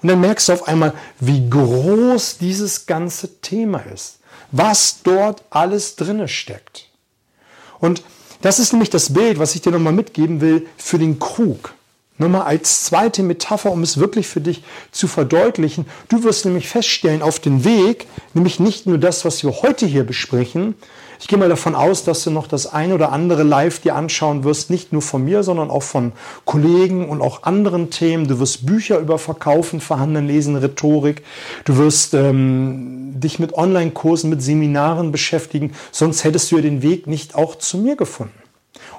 Und 0.00 0.08
dann 0.08 0.20
merkst 0.20 0.48
du 0.48 0.52
auf 0.54 0.68
einmal, 0.68 0.94
wie 1.20 1.48
groß 1.48 2.38
dieses 2.38 2.86
ganze 2.86 3.40
Thema 3.40 3.80
ist, 3.80 4.20
was 4.52 5.02
dort 5.02 5.42
alles 5.50 5.96
drinne 5.96 6.28
steckt. 6.28 6.88
Und 7.78 8.02
das 8.42 8.58
ist 8.58 8.72
nämlich 8.72 8.90
das 8.90 9.12
Bild, 9.12 9.38
was 9.38 9.54
ich 9.54 9.62
dir 9.62 9.70
nochmal 9.70 9.92
mitgeben 9.92 10.40
will 10.40 10.66
für 10.76 10.98
den 10.98 11.18
Krug. 11.18 11.74
Nochmal 12.18 12.42
als 12.42 12.84
zweite 12.84 13.22
Metapher, 13.22 13.70
um 13.70 13.82
es 13.82 13.98
wirklich 13.98 14.26
für 14.26 14.40
dich 14.40 14.62
zu 14.90 15.06
verdeutlichen. 15.06 15.84
Du 16.08 16.22
wirst 16.24 16.46
nämlich 16.46 16.68
feststellen 16.68 17.22
auf 17.22 17.40
dem 17.40 17.64
Weg, 17.64 18.06
nämlich 18.32 18.58
nicht 18.58 18.86
nur 18.86 18.96
das, 18.96 19.24
was 19.26 19.42
wir 19.42 19.50
heute 19.62 19.84
hier 19.86 20.04
besprechen. 20.04 20.74
Ich 21.18 21.28
gehe 21.28 21.38
mal 21.38 21.48
davon 21.48 21.74
aus, 21.74 22.04
dass 22.04 22.24
du 22.24 22.30
noch 22.30 22.46
das 22.46 22.66
ein 22.66 22.92
oder 22.92 23.12
andere 23.12 23.42
live 23.42 23.80
dir 23.80 23.94
anschauen 23.94 24.44
wirst, 24.44 24.70
nicht 24.70 24.92
nur 24.92 25.02
von 25.02 25.24
mir, 25.24 25.42
sondern 25.42 25.70
auch 25.70 25.82
von 25.82 26.12
Kollegen 26.44 27.08
und 27.08 27.20
auch 27.20 27.44
anderen 27.44 27.90
Themen. 27.90 28.28
Du 28.28 28.38
wirst 28.38 28.66
Bücher 28.66 28.98
über 28.98 29.18
Verkaufen, 29.18 29.80
Verhandeln, 29.80 30.26
Lesen, 30.26 30.56
Rhetorik. 30.56 31.22
Du 31.64 31.76
wirst 31.78 32.14
ähm, 32.14 33.14
dich 33.18 33.38
mit 33.38 33.54
Online-Kursen, 33.54 34.30
mit 34.30 34.42
Seminaren 34.42 35.12
beschäftigen. 35.12 35.72
Sonst 35.90 36.24
hättest 36.24 36.50
du 36.50 36.56
ja 36.56 36.62
den 36.62 36.82
Weg 36.82 37.06
nicht 37.06 37.34
auch 37.34 37.56
zu 37.56 37.78
mir 37.78 37.96
gefunden. 37.96 38.34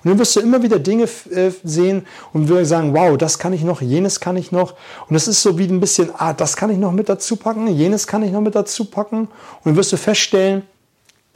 Und 0.03 0.09
dann 0.09 0.19
wirst 0.19 0.35
du 0.35 0.39
immer 0.39 0.63
wieder 0.63 0.79
Dinge 0.79 1.03
äh, 1.03 1.51
sehen 1.63 2.05
und 2.33 2.49
wirst 2.49 2.69
sagen, 2.69 2.93
wow, 2.93 3.17
das 3.17 3.39
kann 3.39 3.53
ich 3.53 3.63
noch, 3.63 3.81
jenes 3.81 4.19
kann 4.19 4.37
ich 4.37 4.51
noch. 4.51 4.75
Und 5.09 5.15
es 5.15 5.27
ist 5.27 5.41
so 5.41 5.57
wie 5.57 5.65
ein 5.65 5.79
bisschen, 5.79 6.09
ah, 6.17 6.33
das 6.33 6.55
kann 6.55 6.69
ich 6.69 6.77
noch 6.77 6.91
mit 6.91 7.09
dazu 7.09 7.35
packen, 7.35 7.67
jenes 7.67 8.07
kann 8.07 8.23
ich 8.23 8.31
noch 8.31 8.41
mit 8.41 8.55
dazu 8.55 8.85
packen. 8.85 9.21
Und 9.21 9.29
dann 9.65 9.75
wirst 9.75 9.91
du 9.91 9.97
feststellen, 9.97 10.63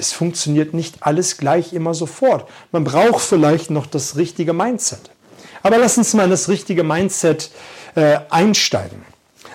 es 0.01 0.13
funktioniert 0.13 0.73
nicht 0.73 0.97
alles 1.01 1.37
gleich 1.37 1.73
immer 1.73 1.93
sofort. 1.93 2.49
Man 2.71 2.83
braucht 2.83 3.21
vielleicht 3.21 3.69
noch 3.69 3.85
das 3.85 4.15
richtige 4.17 4.51
Mindset. 4.51 5.11
Aber 5.61 5.77
lass 5.77 5.97
uns 5.99 6.15
mal 6.15 6.23
in 6.23 6.31
das 6.31 6.49
richtige 6.49 6.83
Mindset 6.83 7.51
äh, 7.93 8.17
einsteigen. 8.31 9.05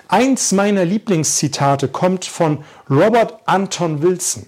Eins 0.07 0.53
meiner 0.53 0.85
Lieblingszitate 0.85 1.89
kommt 1.89 2.23
von 2.23 2.63
Robert 2.89 3.41
Anton 3.45 4.01
Wilson. 4.01 4.45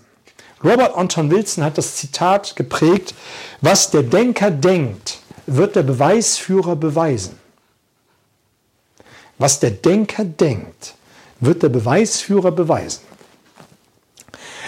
Robert 0.63 0.95
Anton 0.95 1.29
Wilson 1.29 1.65
hat 1.65 1.77
das 1.77 1.97
Zitat 1.97 2.55
geprägt, 2.55 3.13
was 3.59 3.91
der 3.91 4.03
Denker 4.03 4.51
denkt, 4.51 5.19
wird 5.47 5.75
der 5.75 5.83
Beweisführer 5.83 6.77
beweisen. 6.77 7.37
Was 9.37 9.59
der 9.59 9.71
Denker 9.71 10.23
denkt, 10.23 10.95
wird 11.41 11.61
der 11.61 11.69
Beweisführer 11.69 12.51
beweisen. 12.51 13.08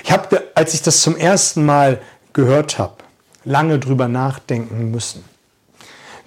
Ich 0.04 0.12
habe, 0.12 0.44
als 0.56 0.74
ich 0.74 0.82
das 0.82 1.02
zum 1.02 1.16
ersten 1.16 1.66
Mal 1.66 2.02
gehört 2.34 2.80
habe, 2.80 2.96
lange 3.44 3.80
drüber 3.80 4.08
nachdenken 4.08 4.92
müssen. 4.92 5.24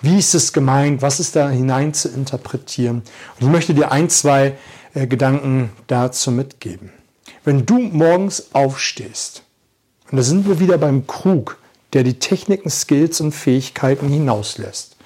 Wie 0.02 0.18
ist 0.18 0.34
es 0.34 0.52
gemeint? 0.52 1.00
Was 1.00 1.20
ist 1.20 1.34
da 1.34 1.48
hinein 1.48 1.94
zu 1.94 2.08
interpretieren? 2.08 2.96
Und 2.96 3.46
ich 3.46 3.48
möchte 3.48 3.74
dir 3.74 3.90
ein, 3.90 4.10
zwei 4.10 4.56
äh, 4.92 5.06
Gedanken 5.06 5.70
dazu 5.86 6.30
mitgeben. 6.30 6.92
Wenn 7.44 7.64
du 7.64 7.78
morgens 7.78 8.54
aufstehst 8.54 9.42
und 10.10 10.18
da 10.18 10.22
sind 10.22 10.46
wir 10.46 10.60
wieder 10.60 10.78
beim 10.78 11.06
Krug, 11.06 11.58
der 11.94 12.02
die 12.02 12.18
Techniken, 12.18 12.70
Skills 12.70 13.20
und 13.20 13.32
Fähigkeiten 13.32 14.08
hinauslässt. 14.08 14.96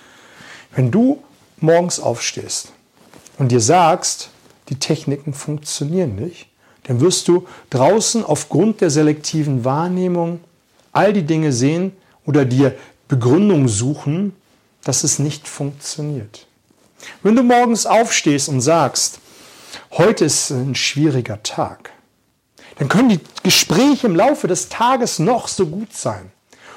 Wenn 0.75 0.91
du 0.91 1.23
morgens 1.59 2.01
aufstehst 2.01 2.73
und 3.39 3.53
dir 3.53 3.61
sagst, 3.61 4.31
die 4.69 4.79
Techniken 4.79 5.33
funktionieren 5.33 6.17
nicht, 6.17 6.49
dann 6.89 7.01
wirst 7.01 7.29
du 7.29 7.47
draußen 7.71 8.25
aufgrund 8.25 8.81
der 8.81 8.89
selektiven 8.89 9.65
Wahrnehmung 9.65 10.41
all 10.91 11.13
die 11.13 11.23
Dinge 11.23 11.53
sehen 11.53 11.93
oder 12.25 12.47
dir 12.47 12.75
Begründung 13.09 13.69
suchen, 13.69 14.35
dass 14.85 15.05
es 15.05 15.19
nicht 15.19 15.47
funktioniert. 15.47 16.47
Wenn 17.23 17.37
du 17.37 17.43
morgens 17.43 17.85
aufstehst 17.85 18.49
und 18.49 18.63
sagst, 18.63 19.21
heute 19.93 20.25
ist 20.25 20.51
ein 20.51 20.75
schwieriger 20.75 21.43
Tag, 21.43 21.91
dann 22.79 22.89
können 22.89 23.11
die 23.11 23.21
Gespräche 23.43 24.07
im 24.07 24.17
Laufe 24.17 24.49
des 24.49 24.71
Tages 24.71 25.19
noch 25.19 25.47
so 25.47 25.67
gut 25.67 25.93
sein. 25.93 26.33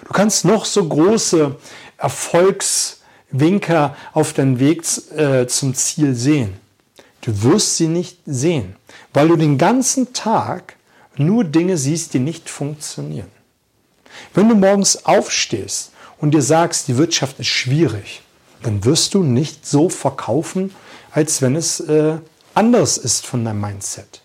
Du 0.05 0.11
kannst 0.11 0.43
noch 0.43 0.65
so 0.65 0.87
große 0.87 1.55
Erfolgswinker 1.97 3.95
auf 4.11 4.33
deinem 4.33 4.59
Weg 4.59 4.83
äh, 5.15 5.47
zum 5.47 5.73
Ziel 5.73 6.15
sehen. 6.15 6.60
Du 7.21 7.43
wirst 7.43 7.77
sie 7.77 7.87
nicht 7.87 8.17
sehen, 8.25 8.75
weil 9.13 9.27
du 9.27 9.35
den 9.35 9.57
ganzen 9.57 10.13
Tag 10.13 10.75
nur 11.15 11.43
Dinge 11.43 11.77
siehst, 11.77 12.13
die 12.13 12.19
nicht 12.19 12.49
funktionieren. 12.49 13.31
Wenn 14.33 14.49
du 14.49 14.55
morgens 14.55 15.05
aufstehst 15.05 15.91
und 16.19 16.33
dir 16.33 16.41
sagst, 16.41 16.87
die 16.87 16.97
Wirtschaft 16.97 17.39
ist 17.39 17.47
schwierig, 17.47 18.21
dann 18.63 18.83
wirst 18.85 19.13
du 19.13 19.23
nicht 19.23 19.65
so 19.65 19.89
verkaufen, 19.89 20.73
als 21.11 21.41
wenn 21.41 21.55
es 21.55 21.79
äh, 21.79 22.17
anders 22.53 22.97
ist 22.97 23.25
von 23.25 23.45
deinem 23.45 23.61
Mindset. 23.61 24.21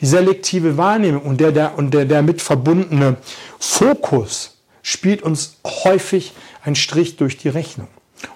Die 0.00 0.06
selektive 0.06 0.76
Wahrnehmung 0.76 1.22
und 1.22 1.40
der, 1.40 1.52
der, 1.52 1.78
und 1.78 1.92
der 1.92 2.04
damit 2.04 2.42
verbundene 2.42 3.16
Fokus 3.58 4.56
spielt 4.82 5.22
uns 5.22 5.56
häufig 5.64 6.32
einen 6.62 6.76
Strich 6.76 7.16
durch 7.16 7.38
die 7.38 7.48
Rechnung. 7.48 7.88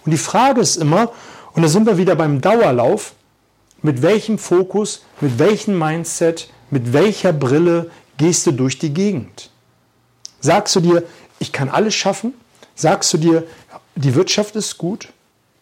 Und 0.04 0.12
die 0.12 0.18
Frage 0.18 0.60
ist 0.60 0.76
immer, 0.76 1.12
und 1.52 1.62
da 1.62 1.68
sind 1.68 1.86
wir 1.86 1.98
wieder 1.98 2.14
beim 2.14 2.40
Dauerlauf, 2.40 3.12
mit 3.82 4.02
welchem 4.02 4.38
Fokus, 4.38 5.04
mit 5.20 5.38
welchem 5.38 5.78
Mindset, 5.78 6.50
mit 6.70 6.92
welcher 6.92 7.32
Brille 7.32 7.90
gehst 8.18 8.46
du 8.46 8.52
durch 8.52 8.78
die 8.78 8.92
Gegend? 8.92 9.50
Sagst 10.40 10.76
du 10.76 10.80
dir, 10.80 11.02
ich 11.38 11.52
kann 11.52 11.68
alles 11.68 11.94
schaffen? 11.94 12.34
Sagst 12.74 13.12
du 13.12 13.18
dir, 13.18 13.46
die 13.96 14.14
Wirtschaft 14.14 14.56
ist 14.56 14.78
gut? 14.78 15.08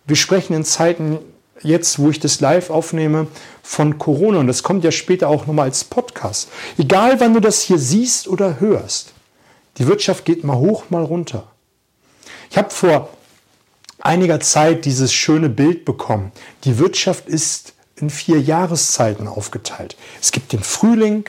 Wir 0.07 0.17
sprechen 0.17 0.55
in 0.55 0.65
Zeiten 0.65 1.19
jetzt, 1.63 1.99
wo 1.99 2.11
ich 2.11 2.21
das 2.21 2.41
live 2.41 2.71
aufnehme, 2.71 3.27
von 3.63 3.99
Corona. 3.99 4.39
Und 4.39 4.47
das 4.47 4.63
kommt 4.63 4.85
ja 4.85 4.93
später 4.93 5.29
auch 5.29 5.47
nochmal 5.47 5.67
als 5.67 5.85
Podcast. 5.85 6.49
Egal, 6.79 7.21
wann 7.21 7.35
du 7.35 7.41
das 7.41 7.63
hier 7.63 7.79
siehst 7.79 8.29
oder 8.29 8.61
hörst, 8.61 9.13
die 9.79 9.87
Wirtschaft 9.87 10.25
geht 10.25 10.45
mal 10.45 10.57
hoch, 10.57 10.85
mal 10.91 11.05
runter. 11.05 11.49
Ich 12.51 12.59
habe 12.59 12.71
vor 12.71 13.11
einiger 14.01 14.41
Zeit 14.41 14.85
dieses 14.85 15.13
schöne 15.13 15.49
Bild 15.49 15.85
bekommen. 15.85 16.33
Die 16.65 16.79
Wirtschaft 16.79 17.29
ist 17.29 17.75
in 18.01 18.11
vier 18.11 18.41
Jahreszeiten 18.41 19.29
aufgeteilt. 19.29 19.97
Es 20.21 20.33
gibt 20.33 20.53
den 20.53 20.63
Frühling, 20.63 21.25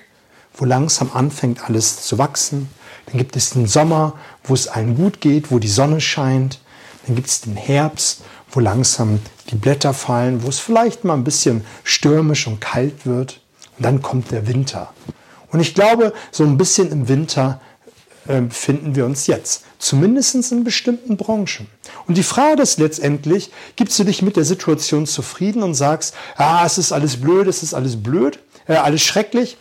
wo 0.53 0.65
langsam 0.65 1.11
anfängt 1.13 1.63
alles 1.65 2.01
zu 2.01 2.17
wachsen. 2.17 2.69
Dann 3.05 3.17
gibt 3.17 3.35
es 3.35 3.51
den 3.51 3.67
Sommer, 3.67 4.13
wo 4.43 4.53
es 4.53 4.67
allen 4.67 4.95
gut 4.95 5.21
geht, 5.21 5.51
wo 5.51 5.59
die 5.59 5.67
Sonne 5.67 6.01
scheint. 6.01 6.59
Dann 7.05 7.15
gibt 7.15 7.27
es 7.27 7.41
den 7.41 7.55
Herbst, 7.55 8.21
wo 8.51 8.59
langsam 8.59 9.19
die 9.49 9.55
Blätter 9.55 9.93
fallen, 9.93 10.43
wo 10.43 10.49
es 10.49 10.59
vielleicht 10.59 11.03
mal 11.03 11.13
ein 11.13 11.23
bisschen 11.23 11.65
stürmisch 11.83 12.47
und 12.47 12.61
kalt 12.61 13.05
wird. 13.05 13.41
Und 13.77 13.85
dann 13.85 14.01
kommt 14.01 14.31
der 14.31 14.47
Winter. 14.47 14.93
Und 15.51 15.59
ich 15.59 15.73
glaube, 15.73 16.13
so 16.31 16.43
ein 16.43 16.57
bisschen 16.57 16.91
im 16.91 17.07
Winter 17.07 17.59
äh, 18.27 18.41
finden 18.49 18.95
wir 18.95 19.05
uns 19.05 19.27
jetzt. 19.27 19.63
Zumindest 19.77 20.51
in 20.51 20.63
bestimmten 20.63 21.17
Branchen. 21.17 21.67
Und 22.07 22.17
die 22.17 22.23
Frage 22.23 22.61
ist 22.61 22.79
letztendlich, 22.79 23.51
gibst 23.75 23.97
du 23.99 24.03
dich 24.03 24.21
mit 24.21 24.35
der 24.35 24.45
Situation 24.45 25.05
zufrieden 25.05 25.63
und 25.63 25.75
sagst, 25.75 26.13
ah, 26.35 26.65
es 26.65 26.77
ist 26.77 26.91
alles 26.91 27.17
blöd, 27.17 27.47
es 27.47 27.63
ist 27.63 27.73
alles 27.73 28.01
blöd, 28.01 28.39
äh, 28.67 28.75
alles 28.75 29.01
schrecklich? 29.01 29.57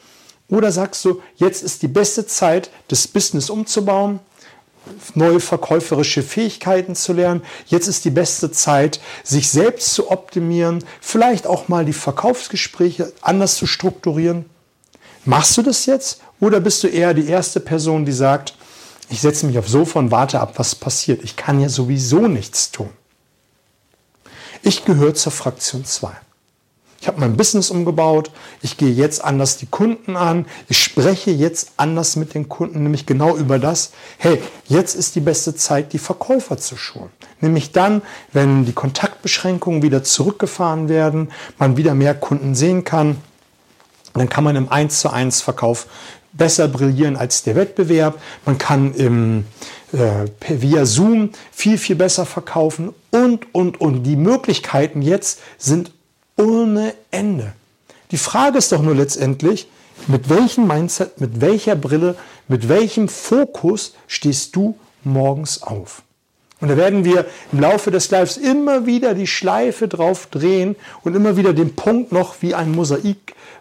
Oder 0.49 0.73
sagst 0.73 1.05
du, 1.05 1.21
jetzt 1.37 1.63
ist 1.63 1.83
die 1.83 1.89
beste 1.89 2.27
Zeit, 2.27 2.71
das 2.89 3.07
Business 3.07 3.51
umzubauen, 3.51 4.21
neue 5.15 5.41
verkäuferische 5.41 6.23
Fähigkeiten 6.23 6.95
zu 6.95 7.13
lernen. 7.13 7.43
Jetzt 7.67 7.89
ist 7.89 8.05
die 8.05 8.11
beste 8.11 8.51
Zeit, 8.51 9.01
sich 9.23 9.51
selbst 9.51 9.93
zu 9.93 10.11
optimieren, 10.11 10.85
vielleicht 11.01 11.47
auch 11.47 11.69
mal 11.69 11.85
die 11.85 11.93
Verkaufsgespräche 11.93 13.13
anders 13.21 13.57
zu 13.57 13.67
strukturieren. 13.67 14.47
Machst 15.25 15.57
du 15.57 15.63
das 15.63 15.87
jetzt 15.87 16.21
oder 16.41 16.61
bist 16.61 16.83
du 16.83 16.89
eher 16.89 17.15
die 17.15 17.27
erste 17.27 17.61
Person, 17.61 18.05
die 18.05 18.13
sagt, 18.13 18.55
ich 19.11 19.21
setze 19.21 19.47
mich 19.47 19.59
aufs 19.59 19.71
Sofa 19.71 19.99
und 19.99 20.11
warte 20.11 20.41
ab, 20.41 20.55
was 20.57 20.75
passiert. 20.75 21.23
Ich 21.25 21.37
kann 21.37 21.61
ja 21.61 21.69
sowieso 21.69 22.29
nichts 22.29 22.71
tun. 22.71 22.91
Ich 24.63 24.85
gehöre 24.85 25.15
zur 25.15 25.33
Fraktion 25.33 25.85
2. 25.85 26.11
Ich 27.01 27.07
habe 27.07 27.21
mein 27.21 27.37
Business 27.37 27.71
umgebaut. 27.71 28.33
Ich 28.61 28.77
gehe 28.77 28.91
jetzt 28.91 29.25
anders 29.25 29.57
die 29.57 29.67
Kunden 29.67 30.17
an. 30.17 30.47
Ich 30.69 30.83
spreche 30.83 31.31
jetzt 31.31 31.73
anders 31.77 32.17
mit 32.17 32.35
den 32.35 32.49
Kunden, 32.49 32.83
nämlich 32.83 33.07
genau 33.07 33.37
über 33.37 33.61
das. 33.61 33.93
Hey, 34.19 34.43
jetzt 34.67 34.97
ist 34.97 35.15
die 35.15 35.21
beste 35.21 35.55
Zeit, 35.55 35.93
die 35.93 35.99
Verkäufer 35.99 36.59
zu 36.59 36.77
schulen. 36.77 37.11
Nämlich 37.41 37.71
dann, 37.71 38.03
wenn 38.33 38.65
die 38.65 38.73
Kontaktbeschränkungen 38.73 39.83
wieder 39.83 40.03
zurückgefahren 40.03 40.89
werden, 40.89 41.31
man 41.57 41.77
wieder 41.77 41.95
mehr 41.95 42.15
Kunden 42.15 42.57
sehen 42.57 42.83
kann, 42.83 43.19
dann 44.19 44.29
kann 44.29 44.45
man 44.45 44.57
im 44.57 44.69
1 44.69 45.01
zu 45.01 45.11
1 45.11 45.41
Verkauf 45.41 45.87
besser 46.33 46.69
brillieren 46.69 47.17
als 47.17 47.43
der 47.43 47.57
Wettbewerb. 47.57 48.21
Man 48.45 48.59
kann 48.59 48.95
im, 48.95 49.45
äh, 49.93 50.27
via 50.49 50.85
Zoom 50.85 51.31
viel, 51.51 51.79
viel 51.79 51.97
besser 51.97 52.27
verkaufen 52.27 52.95
und, 53.11 53.55
und, 53.55 53.81
und. 53.81 54.03
Die 54.05 54.17
Möglichkeiten 54.17 55.03
jetzt 55.03 55.41
sind 55.59 55.93
ohne 56.37 56.95
Ende. 57.11 57.53
Die 58.11 58.19
Frage 58.19 58.59
ist 58.59 58.73
doch 58.73 58.83
nur 58.83 58.95
letztendlich, 58.95 59.69
Mit 60.07 60.29
welchem 60.29 60.67
Mindset, 60.67 61.21
mit 61.21 61.41
welcher 61.41 61.75
Brille, 61.75 62.15
mit 62.47 62.69
welchem 62.69 63.09
Fokus 63.09 63.95
stehst 64.07 64.55
du 64.55 64.79
morgens 65.03 65.63
auf? 65.63 66.03
Und 66.61 66.69
da 66.69 66.77
werden 66.77 67.05
wir 67.05 67.27
im 67.53 67.61
Laufe 67.61 67.91
des 67.91 68.11
Lives 68.11 68.37
immer 68.37 68.87
wieder 68.87 69.15
die 69.15 69.27
Schleife 69.27 69.87
drauf 69.87 70.27
drehen 70.27 70.77
und 71.03 71.15
immer 71.15 71.37
wieder 71.37 71.53
den 71.53 71.77
Punkt 71.77 72.11
noch 72.13 72.37
wie 72.41 72.55
ein 72.55 72.71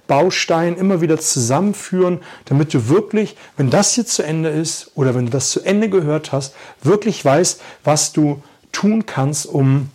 Mosaikbaustein 0.07 0.77
immer 0.77 1.01
wieder 1.01 1.19
zusammenführen, 1.19 2.19
damit 2.45 2.73
du 2.73 2.89
wirklich, 2.89 3.35
wenn 3.57 3.69
das 3.69 3.93
hier 3.93 4.05
zu 4.05 4.23
Ende 4.23 4.49
ist 4.49 4.91
oder 4.95 5.15
wenn 5.15 5.25
du 5.25 5.31
das 5.31 5.51
zu 5.51 5.61
Ende 5.61 5.89
gehört 5.89 6.31
hast, 6.31 6.55
wirklich 6.81 7.23
weißt, 7.23 7.61
was 7.83 8.13
du 8.13 8.41
tun 8.71 9.05
kannst, 9.05 9.45
um 9.45 9.89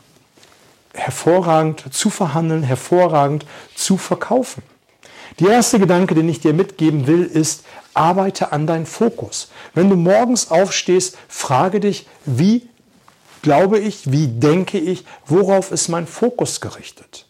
hervorragend 0.95 1.85
zu 1.93 2.11
verhandeln, 2.11 2.63
hervorragend 2.63 3.47
zu 3.75 3.97
verkaufen. 3.97 4.63
Der 5.41 5.53
erste 5.53 5.79
Gedanke, 5.79 6.15
den 6.15 6.29
ich 6.29 6.41
dir 6.41 6.53
mitgeben 6.53 7.07
will, 7.07 7.25
ist, 7.25 7.65
arbeite 7.95 8.53
an 8.53 8.67
deinen 8.67 8.87
Fokus. 8.87 9.51
Wenn 9.75 9.89
du 9.89 9.97
morgens 9.97 10.51
aufstehst, 10.51 11.17
frage 11.29 11.81
dich, 11.81 12.07
wie 12.27 12.69
glaube 13.41 13.79
ich, 13.79 14.13
wie 14.13 14.29
denke 14.29 14.79
ich, 14.79 15.05
worauf 15.27 15.73
ist 15.73 15.89
mein 15.89 16.07
Fokus 16.07 16.61
gerichtet? 16.61 17.27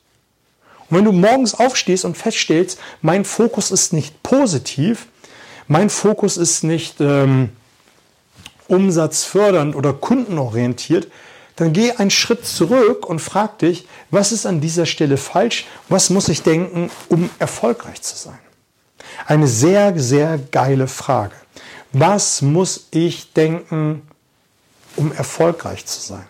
Und 0.92 0.98
wenn 0.98 1.04
du 1.06 1.12
morgens 1.12 1.54
aufstehst 1.54 2.04
und 2.04 2.18
feststellst, 2.18 2.78
mein 3.00 3.24
Fokus 3.24 3.70
ist 3.70 3.94
nicht 3.94 4.22
positiv, 4.22 5.06
mein 5.66 5.88
Fokus 5.88 6.36
ist 6.36 6.64
nicht 6.64 7.00
ähm, 7.00 7.48
umsatzfördernd 8.68 9.74
oder 9.74 9.94
kundenorientiert, 9.94 11.10
dann 11.56 11.72
geh 11.72 11.92
einen 11.92 12.10
Schritt 12.10 12.44
zurück 12.44 13.06
und 13.06 13.20
frag 13.20 13.58
dich, 13.60 13.88
was 14.10 14.32
ist 14.32 14.44
an 14.44 14.60
dieser 14.60 14.84
Stelle 14.84 15.16
falsch? 15.16 15.64
Was 15.88 16.10
muss 16.10 16.28
ich 16.28 16.42
denken, 16.42 16.90
um 17.08 17.30
erfolgreich 17.38 18.02
zu 18.02 18.14
sein? 18.14 18.38
Eine 19.26 19.46
sehr, 19.46 19.98
sehr 19.98 20.38
geile 20.50 20.88
Frage. 20.88 21.32
Was 21.94 22.42
muss 22.42 22.88
ich 22.90 23.32
denken, 23.32 24.02
um 24.96 25.10
erfolgreich 25.12 25.86
zu 25.86 26.02
sein? 26.02 26.26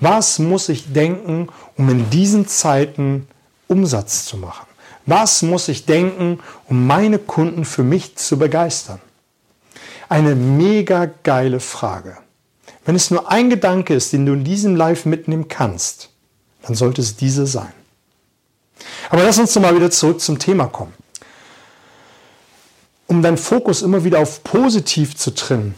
Was 0.00 0.40
muss 0.40 0.68
ich 0.68 0.92
denken, 0.92 1.50
um 1.76 1.88
in 1.88 2.10
diesen 2.10 2.48
Zeiten 2.48 3.28
Umsatz 3.72 4.26
zu 4.26 4.36
machen? 4.36 4.66
Was 5.06 5.42
muss 5.42 5.68
ich 5.68 5.86
denken, 5.86 6.38
um 6.68 6.86
meine 6.86 7.18
Kunden 7.18 7.64
für 7.64 7.82
mich 7.82 8.16
zu 8.16 8.38
begeistern? 8.38 9.00
Eine 10.08 10.34
mega 10.34 11.06
geile 11.22 11.58
Frage. 11.58 12.18
Wenn 12.84 12.94
es 12.94 13.10
nur 13.10 13.30
ein 13.30 13.48
Gedanke 13.48 13.94
ist, 13.94 14.12
den 14.12 14.26
du 14.26 14.34
in 14.34 14.44
diesem 14.44 14.76
Live 14.76 15.06
mitnehmen 15.06 15.48
kannst, 15.48 16.10
dann 16.62 16.74
sollte 16.74 17.00
es 17.00 17.16
diese 17.16 17.46
sein. 17.46 17.72
Aber 19.10 19.24
lass 19.24 19.38
uns 19.38 19.54
mal 19.56 19.74
wieder 19.74 19.90
zurück 19.90 20.20
zum 20.20 20.38
Thema 20.38 20.66
kommen. 20.66 20.92
Um 23.06 23.22
deinen 23.22 23.38
Fokus 23.38 23.82
immer 23.82 24.04
wieder 24.04 24.18
auf 24.20 24.44
positiv 24.44 25.16
zu 25.16 25.34
trennen, 25.34 25.74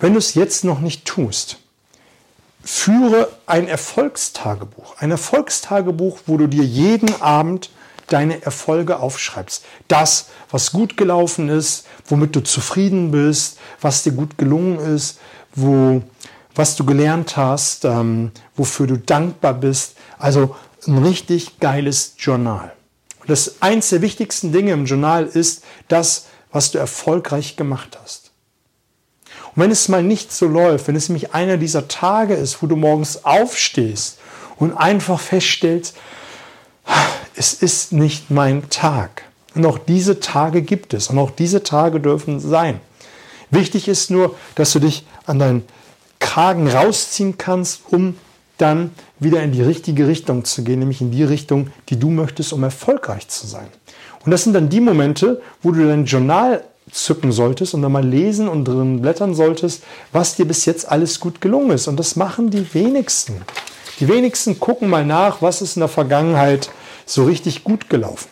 wenn 0.00 0.12
du 0.12 0.18
es 0.18 0.34
jetzt 0.34 0.64
noch 0.64 0.80
nicht 0.80 1.04
tust, 1.04 1.58
führe 2.64 3.28
ein 3.46 3.68
Erfolgstagebuch. 3.68 4.96
Ein 4.98 5.10
Erfolgstagebuch, 5.10 6.20
wo 6.26 6.38
du 6.38 6.46
dir 6.46 6.64
jeden 6.64 7.20
Abend 7.20 7.70
deine 8.08 8.42
Erfolge 8.42 8.98
aufschreibst. 8.98 9.64
Das, 9.88 10.26
was 10.50 10.72
gut 10.72 10.96
gelaufen 10.96 11.48
ist, 11.48 11.86
womit 12.06 12.36
du 12.36 12.42
zufrieden 12.42 13.10
bist, 13.10 13.58
was 13.80 14.02
dir 14.02 14.12
gut 14.12 14.38
gelungen 14.38 14.78
ist, 14.78 15.18
wo, 15.54 16.02
was 16.54 16.76
du 16.76 16.84
gelernt 16.84 17.36
hast, 17.36 17.84
ähm, 17.84 18.30
wofür 18.56 18.86
du 18.86 18.98
dankbar 18.98 19.54
bist. 19.54 19.96
Also 20.18 20.54
ein 20.86 20.98
richtig 20.98 21.60
geiles 21.60 22.14
Journal. 22.18 22.72
Und 23.20 23.30
das 23.30 23.62
eins 23.62 23.88
der 23.90 24.02
wichtigsten 24.02 24.52
Dinge 24.52 24.72
im 24.72 24.84
Journal 24.84 25.26
ist 25.26 25.64
das, 25.88 26.26
was 26.52 26.70
du 26.70 26.78
erfolgreich 26.78 27.56
gemacht 27.56 27.98
hast. 28.02 28.23
Und 29.54 29.62
wenn 29.62 29.70
es 29.70 29.88
mal 29.88 30.02
nicht 30.02 30.32
so 30.32 30.46
läuft, 30.46 30.88
wenn 30.88 30.96
es 30.96 31.08
nämlich 31.08 31.32
einer 31.32 31.56
dieser 31.56 31.88
Tage 31.88 32.34
ist, 32.34 32.62
wo 32.62 32.66
du 32.66 32.76
morgens 32.76 33.24
aufstehst 33.24 34.18
und 34.56 34.72
einfach 34.72 35.20
feststellst, 35.20 35.96
es 37.36 37.54
ist 37.54 37.92
nicht 37.92 38.30
mein 38.30 38.68
Tag. 38.70 39.22
Und 39.54 39.64
auch 39.66 39.78
diese 39.78 40.20
Tage 40.20 40.62
gibt 40.62 40.94
es 40.94 41.08
und 41.08 41.18
auch 41.18 41.30
diese 41.30 41.62
Tage 41.62 42.00
dürfen 42.00 42.40
sein. 42.40 42.80
Wichtig 43.50 43.86
ist 43.86 44.10
nur, 44.10 44.34
dass 44.56 44.72
du 44.72 44.80
dich 44.80 45.06
an 45.26 45.38
deinen 45.38 45.62
Kragen 46.18 46.68
rausziehen 46.68 47.38
kannst, 47.38 47.82
um 47.90 48.16
dann 48.58 48.90
wieder 49.18 49.42
in 49.42 49.52
die 49.52 49.62
richtige 49.62 50.08
Richtung 50.08 50.44
zu 50.44 50.64
gehen, 50.64 50.80
nämlich 50.80 51.00
in 51.00 51.10
die 51.10 51.24
Richtung, 51.24 51.70
die 51.88 51.98
du 51.98 52.10
möchtest, 52.10 52.52
um 52.52 52.62
erfolgreich 52.62 53.28
zu 53.28 53.46
sein. 53.46 53.66
Und 54.24 54.30
das 54.30 54.44
sind 54.44 54.54
dann 54.54 54.68
die 54.68 54.80
Momente, 54.80 55.42
wo 55.62 55.70
du 55.70 55.86
dein 55.86 56.04
Journal 56.04 56.64
zücken 56.90 57.32
solltest 57.32 57.74
und 57.74 57.82
dann 57.82 57.92
mal 57.92 58.06
lesen 58.06 58.48
und 58.48 58.66
drin 58.66 59.00
blättern 59.00 59.34
solltest, 59.34 59.82
was 60.12 60.36
dir 60.36 60.44
bis 60.44 60.64
jetzt 60.64 60.88
alles 60.88 61.20
gut 61.20 61.40
gelungen 61.40 61.70
ist. 61.70 61.88
Und 61.88 61.98
das 61.98 62.16
machen 62.16 62.50
die 62.50 62.74
wenigsten. 62.74 63.42
Die 64.00 64.08
wenigsten 64.08 64.60
gucken 64.60 64.90
mal 64.90 65.04
nach, 65.04 65.40
was 65.42 65.62
ist 65.62 65.76
in 65.76 65.80
der 65.80 65.88
Vergangenheit 65.88 66.70
so 67.06 67.24
richtig 67.24 67.64
gut 67.64 67.88
gelaufen. 67.88 68.28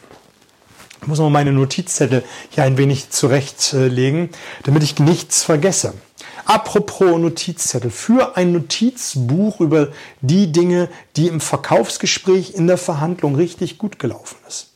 Ich 1.01 1.09
muss 1.09 1.19
noch 1.19 1.31
meine 1.31 1.53
Notizzettel 1.53 2.23
hier 2.51 2.65
ein 2.65 2.79
wenig 2.79 3.11
zurechtlegen, 3.11 4.31
damit 4.65 4.83
ich 4.83 4.99
nichts 4.99 5.43
vergesse. 5.43 5.95
Apropos 6.45 7.19
Notizzettel, 7.19 7.91
für 7.91 8.37
ein 8.37 8.53
Notizbuch 8.53 9.61
über 9.61 9.89
die 10.21 10.51
Dinge, 10.53 10.89
die 11.17 11.29
im 11.29 11.41
Verkaufsgespräch 11.41 12.55
in 12.55 12.67
der 12.67 12.79
Verhandlung 12.79 13.35
richtig 13.35 13.79
gut 13.79 13.99
gelaufen 13.99 14.37
ist. 14.49 14.69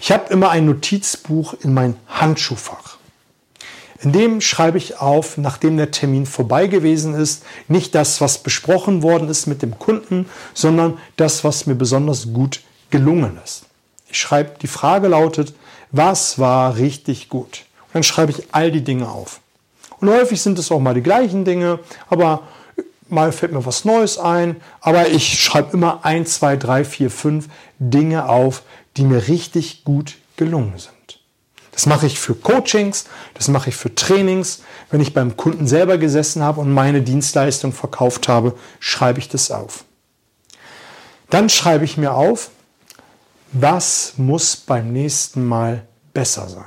Ich 0.00 0.12
habe 0.12 0.32
immer 0.32 0.50
ein 0.50 0.66
Notizbuch 0.66 1.54
in 1.62 1.74
mein 1.74 1.96
Handschuhfach. 2.08 2.99
In 4.02 4.12
dem 4.12 4.40
schreibe 4.40 4.78
ich 4.78 4.98
auf, 4.98 5.36
nachdem 5.36 5.76
der 5.76 5.90
Termin 5.90 6.24
vorbei 6.24 6.66
gewesen 6.68 7.14
ist, 7.14 7.44
nicht 7.68 7.94
das, 7.94 8.20
was 8.22 8.38
besprochen 8.38 9.02
worden 9.02 9.28
ist 9.28 9.46
mit 9.46 9.60
dem 9.60 9.78
Kunden, 9.78 10.26
sondern 10.54 10.96
das, 11.16 11.44
was 11.44 11.66
mir 11.66 11.74
besonders 11.74 12.32
gut 12.32 12.62
gelungen 12.90 13.38
ist. 13.44 13.64
Ich 14.08 14.18
schreibe, 14.18 14.52
die 14.60 14.66
Frage 14.66 15.08
lautet, 15.08 15.52
was 15.92 16.38
war 16.38 16.76
richtig 16.76 17.28
gut? 17.28 17.64
Und 17.88 17.94
dann 17.94 18.02
schreibe 18.02 18.32
ich 18.32 18.48
all 18.52 18.70
die 18.70 18.84
Dinge 18.84 19.08
auf. 19.08 19.40
Und 20.00 20.08
häufig 20.08 20.40
sind 20.40 20.58
es 20.58 20.72
auch 20.72 20.80
mal 20.80 20.94
die 20.94 21.02
gleichen 21.02 21.44
Dinge, 21.44 21.80
aber 22.08 22.44
mal 23.10 23.32
fällt 23.32 23.52
mir 23.52 23.66
was 23.66 23.84
Neues 23.84 24.18
ein. 24.18 24.56
Aber 24.80 25.08
ich 25.08 25.42
schreibe 25.42 25.74
immer 25.74 26.04
ein, 26.04 26.24
zwei, 26.24 26.56
drei, 26.56 26.84
vier, 26.84 27.10
fünf 27.10 27.48
Dinge 27.78 28.28
auf, 28.28 28.62
die 28.96 29.02
mir 29.02 29.28
richtig 29.28 29.84
gut 29.84 30.16
gelungen 30.36 30.78
sind. 30.78 30.94
Das 31.72 31.86
mache 31.86 32.06
ich 32.06 32.18
für 32.18 32.34
Coachings, 32.34 33.04
das 33.34 33.48
mache 33.48 33.70
ich 33.70 33.76
für 33.76 33.94
Trainings. 33.94 34.62
Wenn 34.90 35.00
ich 35.00 35.14
beim 35.14 35.36
Kunden 35.36 35.66
selber 35.66 35.98
gesessen 35.98 36.42
habe 36.42 36.60
und 36.60 36.72
meine 36.72 37.02
Dienstleistung 37.02 37.72
verkauft 37.72 38.28
habe, 38.28 38.54
schreibe 38.80 39.20
ich 39.20 39.28
das 39.28 39.50
auf. 39.50 39.84
Dann 41.30 41.48
schreibe 41.48 41.84
ich 41.84 41.96
mir 41.96 42.14
auf, 42.14 42.50
was 43.52 44.14
muss 44.16 44.56
beim 44.56 44.92
nächsten 44.92 45.46
Mal 45.46 45.86
besser 46.12 46.48
sein. 46.48 46.64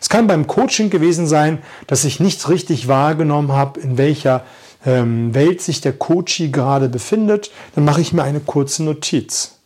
Es 0.00 0.08
kann 0.08 0.26
beim 0.26 0.46
Coaching 0.46 0.88
gewesen 0.88 1.26
sein, 1.26 1.62
dass 1.86 2.04
ich 2.04 2.20
nicht 2.20 2.48
richtig 2.48 2.88
wahrgenommen 2.88 3.52
habe, 3.52 3.80
in 3.80 3.98
welcher 3.98 4.44
ähm, 4.86 5.34
Welt 5.34 5.60
sich 5.60 5.82
der 5.82 5.92
Coachie 5.92 6.50
gerade 6.50 6.88
befindet. 6.88 7.50
Dann 7.74 7.84
mache 7.84 8.00
ich 8.00 8.12
mir 8.12 8.22
eine 8.22 8.40
kurze 8.40 8.82
Notiz. 8.82 9.59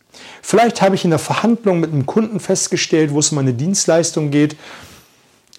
Vielleicht 0.47 0.83
habe 0.83 0.93
ich 0.93 1.03
in 1.03 1.09
der 1.09 1.17
Verhandlung 1.17 1.79
mit 1.79 1.91
einem 1.91 2.05
Kunden 2.05 2.39
festgestellt, 2.39 3.11
wo 3.11 3.17
es 3.17 3.31
um 3.31 3.39
eine 3.39 3.55
Dienstleistung 3.55 4.29
geht, 4.29 4.55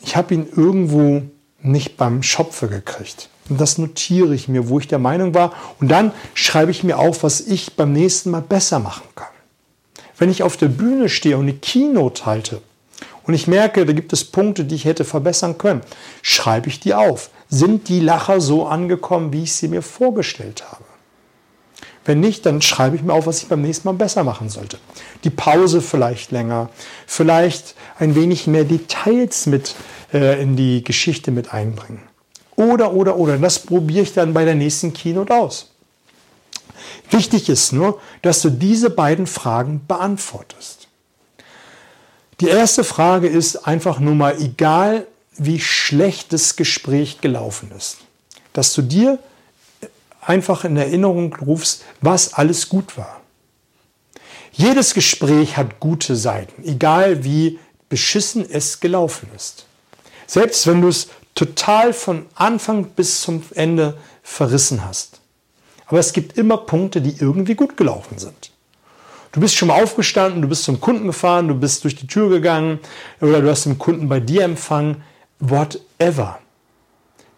ich 0.01 0.14
habe 0.14 0.33
ihn 0.33 0.46
irgendwo 0.55 1.22
nicht 1.61 1.96
beim 1.96 2.22
Schopfe 2.22 2.68
gekriegt. 2.68 3.29
Und 3.49 3.61
das 3.61 3.79
notiere 3.79 4.33
ich 4.33 4.46
mir, 4.46 4.68
wo 4.68 4.79
ich 4.79 4.87
der 4.87 5.01
Meinung 5.01 5.35
war. 5.35 5.55
Und 5.81 5.88
dann 5.88 6.12
schreibe 6.35 6.70
ich 6.70 6.85
mir 6.85 7.01
auf, 7.01 7.25
was 7.25 7.40
ich 7.40 7.75
beim 7.75 7.92
nächsten 7.92 8.31
Mal 8.31 8.42
besser 8.42 8.79
machen 8.79 9.03
kann. 9.16 9.27
Wenn 10.18 10.31
ich 10.31 10.44
auf 10.44 10.57
der 10.57 10.68
Bühne 10.68 11.09
stehe 11.09 11.37
und 11.37 11.49
eine 11.49 11.55
Keynote 11.55 12.25
halte 12.25 12.62
und 13.25 13.35
ich 13.35 13.49
merke, 13.49 13.87
da 13.87 13.92
gibt 13.92 14.12
es 14.12 14.22
Punkte, 14.25 14.64
die 14.64 14.77
ich 14.77 14.85
hätte 14.85 15.05
verbessern 15.05 15.59
können, 15.59 15.81
schreibe 16.22 16.68
ich 16.68 16.79
die 16.79 16.94
auf. 16.94 17.31
Sind 17.49 17.88
die 17.88 17.99
Lacher 17.99 18.40
so 18.40 18.66
angekommen, 18.66 19.33
wie 19.33 19.42
ich 19.42 19.53
sie 19.53 19.66
mir 19.66 19.83
vorgestellt 19.83 20.62
habe? 20.70 20.85
Wenn 22.07 22.21
nicht, 22.21 22.47
dann 22.47 22.62
schreibe 22.62 22.95
ich 22.95 23.03
mir 23.03 23.12
auf, 23.12 23.27
was 23.27 23.42
ich 23.42 23.49
beim 23.49 23.62
nächsten 23.62 23.88
Mal 23.88 23.95
besser 23.95 24.23
machen 24.23 24.49
sollte. 24.49 24.79
Die 25.25 25.31
Pause 25.31 25.83
vielleicht 25.83 26.31
länger, 26.31 26.71
vielleicht 27.07 27.75
ein 27.99 28.14
wenig 28.14 28.47
mehr 28.47 28.64
Details 28.64 29.47
mit 29.47 29.75
äh, 30.14 30.40
in 30.40 30.55
die 30.55 30.85
Geschichte 30.85 31.33
mit 31.33 31.53
einbringen. 31.53 32.01
Oder, 32.55 32.92
oder, 32.92 33.16
oder. 33.16 33.37
Das 33.38 33.59
probiere 33.59 34.05
ich 34.05 34.14
dann 34.14 34.33
bei 34.33 34.45
der 34.45 34.55
nächsten 34.55 34.92
Keynote 34.92 35.35
aus. 35.35 35.73
Wichtig 37.11 37.49
ist 37.49 37.73
nur, 37.73 38.01
dass 38.23 38.40
du 38.40 38.51
diese 38.51 38.88
beiden 38.90 39.27
Fragen 39.27 39.83
beantwortest. 39.87 40.87
Die 42.40 42.49
erste 42.49 42.85
Frage 42.85 43.27
ist 43.27 43.66
einfach 43.66 43.99
nur 43.99 44.14
mal, 44.14 44.40
egal 44.40 45.07
wie 45.37 45.59
schlecht 45.59 46.33
das 46.33 46.55
Gespräch 46.55 47.21
gelaufen 47.21 47.73
ist, 47.77 47.99
dass 48.53 48.73
du 48.75 48.83
dir 48.83 49.19
einfach 50.27 50.65
in 50.65 50.77
Erinnerung 50.77 51.35
rufst, 51.37 51.85
was 52.01 52.35
alles 52.35 52.69
gut 52.69 52.99
war. 52.99 53.21
Jedes 54.53 54.95
Gespräch 54.95 55.57
hat 55.57 55.81
gute 55.81 56.17
Seiten, 56.17 56.65
egal 56.65 57.25
wie 57.25 57.59
beschissen 57.89 58.47
es 58.49 58.81
gelaufen 58.81 59.29
ist. 59.37 59.67
Selbst 60.27 60.67
wenn 60.67 60.83
du 60.83 60.89
es 60.89 61.09
total 61.35 61.93
von 61.93 62.27
Anfang 62.35 62.87
bis 62.87 63.21
zum 63.21 63.43
Ende 63.55 63.97
verrissen 64.23 64.85
hast. 64.85 65.21
Aber 65.87 66.01
es 66.01 66.12
gibt 66.12 66.37
immer 66.37 66.57
Punkte, 66.57 67.01
die 67.01 67.17
irgendwie 67.21 67.55
gut 67.55 67.77
gelaufen 67.77 68.19
sind. 68.19 68.51
Du 69.31 69.41
bist 69.41 69.55
schon 69.55 69.69
mal 69.69 69.83
aufgestanden, 69.83 70.43
du 70.43 70.49
bist 70.49 70.65
zum 70.65 70.81
Kunden 70.81 71.07
gefahren, 71.07 71.47
du 71.47 71.55
bist 71.55 71.85
durch 71.85 71.95
die 71.95 72.07
Tür 72.07 72.31
gegangen 72.31 72.81
oder 73.21 73.43
du 73.43 73.51
hast 73.51 73.67
den 73.67 73.79
Kunden 73.79 74.09
bei 74.09 74.19
dir 74.19 74.43
empfangen. 74.43 75.03
Whatever. 75.39 76.39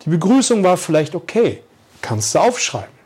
Die 0.04 0.10
Begrüßung 0.10 0.62
war 0.62 0.76
vielleicht 0.76 1.16
okay, 1.16 1.62
kannst 2.02 2.34
du 2.34 2.40
aufschreiben. 2.40 2.98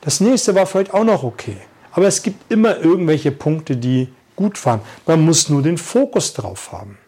Das 0.00 0.20
nächste 0.20 0.54
war 0.54 0.66
vielleicht 0.66 0.94
auch 0.94 1.04
noch 1.04 1.22
okay. 1.22 1.56
Aber 1.92 2.06
es 2.06 2.22
gibt 2.22 2.50
immer 2.52 2.78
irgendwelche 2.78 3.32
Punkte, 3.32 3.76
die 3.76 4.08
gut 4.36 4.64
waren. 4.64 4.80
Man 5.06 5.20
muss 5.24 5.48
nur 5.48 5.62
den 5.62 5.78
Fokus 5.78 6.32
drauf 6.32 6.70
haben. 6.72 6.98